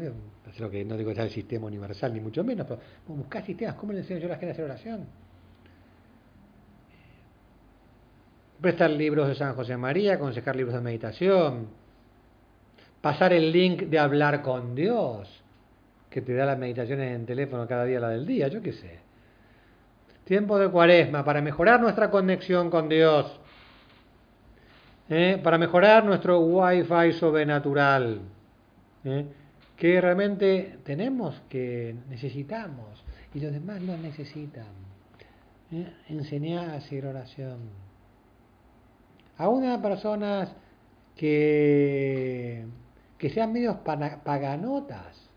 lo 0.60 0.70
que 0.70 0.84
no 0.84 0.98
digo 0.98 1.12
ya 1.12 1.24
el 1.24 1.30
sistema 1.30 1.68
universal, 1.68 2.14
ni 2.14 2.20
mucho 2.20 2.44
menos, 2.44 2.66
pero 2.68 2.80
buscar 3.08 3.46
sistemas, 3.46 3.76
¿cómo 3.76 3.94
le 3.94 4.00
enseño 4.00 4.20
yo 4.20 4.26
a 4.28 4.30
la 4.30 4.38
gente 4.38 4.52
hacer 4.52 4.66
oración? 4.66 5.06
Prestar 8.62 8.90
libros 8.90 9.28
de 9.28 9.36
San 9.36 9.54
José 9.56 9.78
María, 9.78 10.16
aconsejar 10.16 10.56
libros 10.56 10.74
de 10.74 10.82
meditación, 10.82 11.68
pasar 13.02 13.34
el 13.34 13.52
link 13.52 13.84
de 13.84 14.00
hablar 14.00 14.42
con 14.42 14.74
Dios, 14.74 15.30
que 16.10 16.22
te 16.22 16.34
da 16.34 16.46
las 16.46 16.58
meditaciones 16.58 17.16
en 17.16 17.26
teléfono 17.26 17.68
cada 17.68 17.86
día 17.86 18.00
la 18.00 18.10
del 18.10 18.26
día, 18.26 18.48
yo 18.48 18.62
qué 18.62 18.74
sé. 18.74 19.00
Tiempo 20.24 20.58
de 20.58 20.70
cuaresma 20.70 21.24
para 21.24 21.42
mejorar 21.42 21.80
nuestra 21.80 22.10
conexión 22.10 22.70
con 22.70 22.90
Dios, 22.90 23.40
¿eh? 25.10 25.40
para 25.44 25.58
mejorar 25.58 26.04
nuestro 26.04 26.40
wifi 26.40 27.14
sobrenatural. 27.14 28.22
¿eh? 29.06 29.26
Que 29.78 30.02
realmente 30.02 30.80
tenemos, 30.84 31.40
que 31.50 31.96
necesitamos, 32.10 33.04
y 33.34 33.40
los 33.40 33.54
demás 33.54 33.82
lo 33.82 33.96
necesitan. 33.96 34.66
¿Eh? 35.72 35.94
Enseñar 36.10 36.70
a 36.72 36.74
hacer 36.76 37.06
oración. 37.06 37.60
A 39.38 39.48
unas 39.50 39.80
personas 39.80 40.52
que, 41.16 42.66
que 43.20 43.30
sean 43.30 43.54
medios 43.54 43.78
paganotas. 43.78 45.30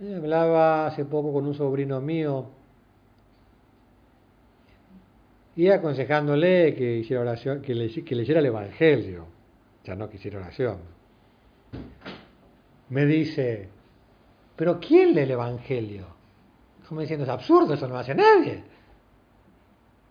¿Eh? 0.00 0.14
Hablaba 0.14 0.86
hace 0.86 1.04
poco 1.04 1.32
con 1.32 1.46
un 1.46 1.54
sobrino 1.54 2.00
mío 2.00 2.50
y 5.56 5.68
aconsejándole 5.68 6.76
que 6.76 6.98
hiciera 6.98 7.22
oración, 7.22 7.60
que, 7.60 7.74
le, 7.74 8.04
que 8.04 8.14
leyera 8.14 8.38
el 8.38 8.46
Evangelio, 8.46 9.26
ya 9.84 9.96
no 9.96 10.08
que 10.08 10.16
hiciera 10.16 10.38
oración 10.38 11.00
me 12.90 13.06
dice, 13.06 13.68
pero 14.56 14.78
¿quién 14.78 15.14
lee 15.14 15.22
el 15.22 15.30
Evangelio? 15.30 16.06
Como 16.88 17.00
diciendo, 17.00 17.24
es 17.24 17.30
absurdo, 17.30 17.74
eso 17.74 17.86
no 17.86 17.94
lo 17.94 18.00
hace 18.00 18.14
nadie. 18.14 18.62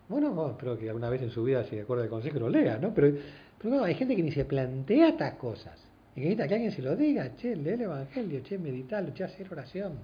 Bueno, 0.08 0.50
espero 0.50 0.80
que 0.80 0.88
alguna 0.88 1.10
vez 1.10 1.22
en 1.22 1.30
su 1.30 1.44
vida, 1.44 1.64
si 1.66 1.76
de 1.76 1.84
acuerdo 1.84 2.02
del 2.02 2.10
consejo, 2.10 2.40
lo 2.40 2.50
lea, 2.50 2.78
¿no? 2.78 2.94
Pero, 2.94 3.18
pero 3.62 3.84
hay 3.84 3.94
gente 3.96 4.16
que 4.16 4.24
ni 4.24 4.32
se 4.32 4.46
plantea 4.46 5.10
estas 5.10 5.34
cosas. 5.34 5.78
Y 6.16 6.22
que 6.22 6.30
necesita 6.30 6.48
que 6.48 6.54
alguien 6.56 6.72
se 6.72 6.82
lo 6.82 6.96
diga, 6.96 7.36
che, 7.36 7.56
lee 7.56 7.72
el 7.72 7.82
Evangelio, 7.82 8.42
che, 8.42 8.58
meditarlo, 8.58 9.14
che, 9.14 9.26
hacer 9.26 9.48
oración. 9.52 10.00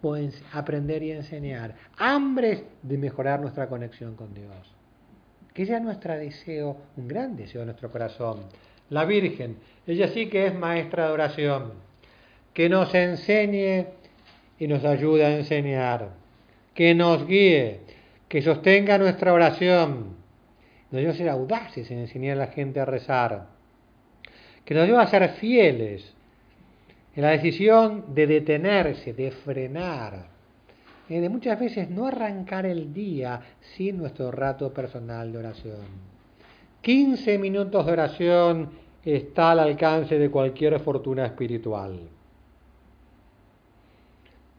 Pueden 0.00 0.30
aprender 0.52 1.02
y 1.02 1.10
enseñar. 1.10 1.74
Hambres 1.98 2.62
de 2.82 2.96
mejorar 2.96 3.40
nuestra 3.40 3.68
conexión 3.68 4.14
con 4.14 4.32
Dios. 4.32 4.72
Que 5.52 5.66
sea 5.66 5.80
nuestro 5.80 6.14
deseo, 6.14 6.76
un 6.96 7.08
gran 7.08 7.36
deseo 7.36 7.60
de 7.60 7.66
nuestro 7.66 7.90
corazón. 7.90 8.44
La 8.90 9.04
Virgen, 9.04 9.56
ella 9.86 10.08
sí 10.08 10.28
que 10.28 10.46
es 10.46 10.54
maestra 10.54 11.08
de 11.08 11.12
oración 11.12 11.83
que 12.54 12.68
nos 12.68 12.94
enseñe 12.94 13.86
y 14.58 14.68
nos 14.68 14.84
ayude 14.84 15.26
a 15.26 15.36
enseñar, 15.36 16.10
que 16.72 16.94
nos 16.94 17.26
guíe, 17.26 17.80
que 18.28 18.40
sostenga 18.40 18.96
nuestra 18.96 19.32
oración, 19.32 20.14
nos 20.90 20.98
ayude 21.00 21.10
a 21.10 21.16
ser 21.16 21.28
audaces 21.28 21.90
en 21.90 21.98
enseñar 21.98 22.36
a 22.36 22.46
la 22.46 22.52
gente 22.52 22.78
a 22.78 22.84
rezar, 22.84 23.48
que 24.64 24.74
nos 24.74 24.84
ayude 24.84 24.98
a 24.98 25.06
ser 25.08 25.28
fieles 25.30 26.14
en 27.16 27.22
la 27.22 27.30
decisión 27.30 28.14
de 28.14 28.26
detenerse, 28.26 29.12
de 29.12 29.32
frenar, 29.32 30.26
eh, 31.08 31.20
de 31.20 31.28
muchas 31.28 31.58
veces 31.58 31.90
no 31.90 32.06
arrancar 32.06 32.66
el 32.66 32.94
día 32.94 33.40
sin 33.76 33.98
nuestro 33.98 34.30
rato 34.30 34.72
personal 34.72 35.32
de 35.32 35.38
oración. 35.38 36.14
15 36.82 37.38
minutos 37.38 37.84
de 37.84 37.92
oración 37.92 38.70
está 39.04 39.52
al 39.52 39.60
alcance 39.60 40.18
de 40.18 40.30
cualquier 40.30 40.78
fortuna 40.80 41.26
espiritual. 41.26 42.00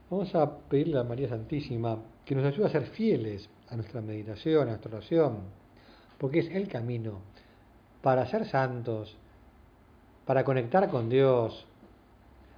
Vamos 0.09 0.35
a 0.35 0.59
pedirle 0.69 0.99
a 0.99 1.03
María 1.03 1.27
Santísima 1.29 1.97
que 2.23 2.35
nos 2.35 2.45
ayude 2.45 2.67
a 2.67 2.69
ser 2.69 2.85
fieles 2.87 3.49
a 3.69 3.75
nuestra 3.75 4.01
meditación, 4.01 4.63
a 4.63 4.71
nuestra 4.71 4.91
oración, 4.91 5.39
porque 6.19 6.39
es 6.39 6.49
el 6.51 6.67
camino 6.67 7.21
para 8.03 8.27
ser 8.27 8.45
santos, 8.45 9.17
para 10.25 10.43
conectar 10.43 10.89
con 10.89 11.09
Dios, 11.09 11.65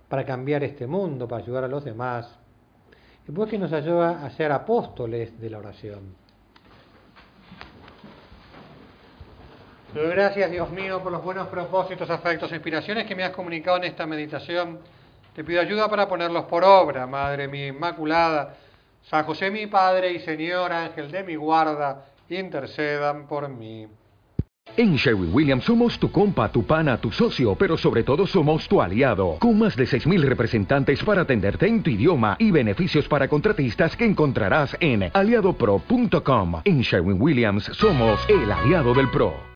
para 0.09 0.25
cambiar 0.25 0.63
este 0.65 0.87
mundo, 0.87 1.25
para 1.25 1.41
ayudar 1.41 1.63
a 1.63 1.69
los 1.69 1.85
demás, 1.85 2.29
y 3.25 3.31
pues 3.31 3.49
que 3.49 3.57
nos 3.57 3.71
ayuda 3.71 4.25
a 4.25 4.29
ser 4.31 4.51
apóstoles 4.51 5.39
de 5.39 5.49
la 5.49 5.59
oración. 5.59 6.15
gracias, 9.93 10.51
Dios 10.51 10.69
mío, 10.69 11.01
por 11.01 11.11
los 11.11 11.23
buenos 11.23 11.47
propósitos, 11.47 12.09
afectos 12.09 12.51
e 12.51 12.55
inspiraciones 12.55 13.07
que 13.07 13.15
me 13.15 13.23
has 13.23 13.31
comunicado 13.31 13.77
en 13.77 13.85
esta 13.85 14.05
meditación 14.05 14.79
te 15.37 15.43
pido 15.43 15.61
ayuda 15.61 15.87
para 15.87 16.07
ponerlos 16.07 16.45
por 16.45 16.63
obra, 16.63 17.05
Madre 17.05 17.47
mía 17.47 17.67
Inmaculada. 17.67 18.55
San 19.03 19.23
José 19.23 19.51
mi 19.51 19.67
Padre 19.67 20.11
y 20.13 20.19
Señor 20.19 20.73
Ángel 20.73 21.11
de 21.11 21.23
mi 21.23 21.35
guarda, 21.35 22.05
intercedan 22.27 23.27
por 23.27 23.47
mí. 23.47 23.85
En 24.75 24.95
Sherwin 24.95 25.31
Williams 25.31 25.63
somos 25.63 25.99
tu 25.99 26.11
compa, 26.11 26.51
tu 26.51 26.65
pana, 26.65 26.97
tu 26.97 27.11
socio, 27.11 27.53
pero 27.53 27.77
sobre 27.77 28.01
todo 28.01 28.25
somos 28.25 28.67
tu 28.67 28.81
aliado, 28.81 29.37
con 29.37 29.59
más 29.59 29.75
de 29.75 29.83
6.000 29.83 30.21
representantes 30.23 31.03
para 31.03 31.21
atenderte 31.21 31.67
en 31.67 31.83
tu 31.83 31.91
idioma 31.91 32.35
y 32.39 32.49
beneficios 32.49 33.07
para 33.07 33.27
contratistas 33.27 33.95
que 33.95 34.05
encontrarás 34.05 34.75
en 34.79 35.11
aliadopro.com. 35.13 36.61
En 36.65 36.81
Sherwin 36.81 37.21
Williams 37.21 37.65
somos 37.73 38.19
el 38.27 38.51
aliado 38.51 38.95
del 38.95 39.11
PRO. 39.11 39.35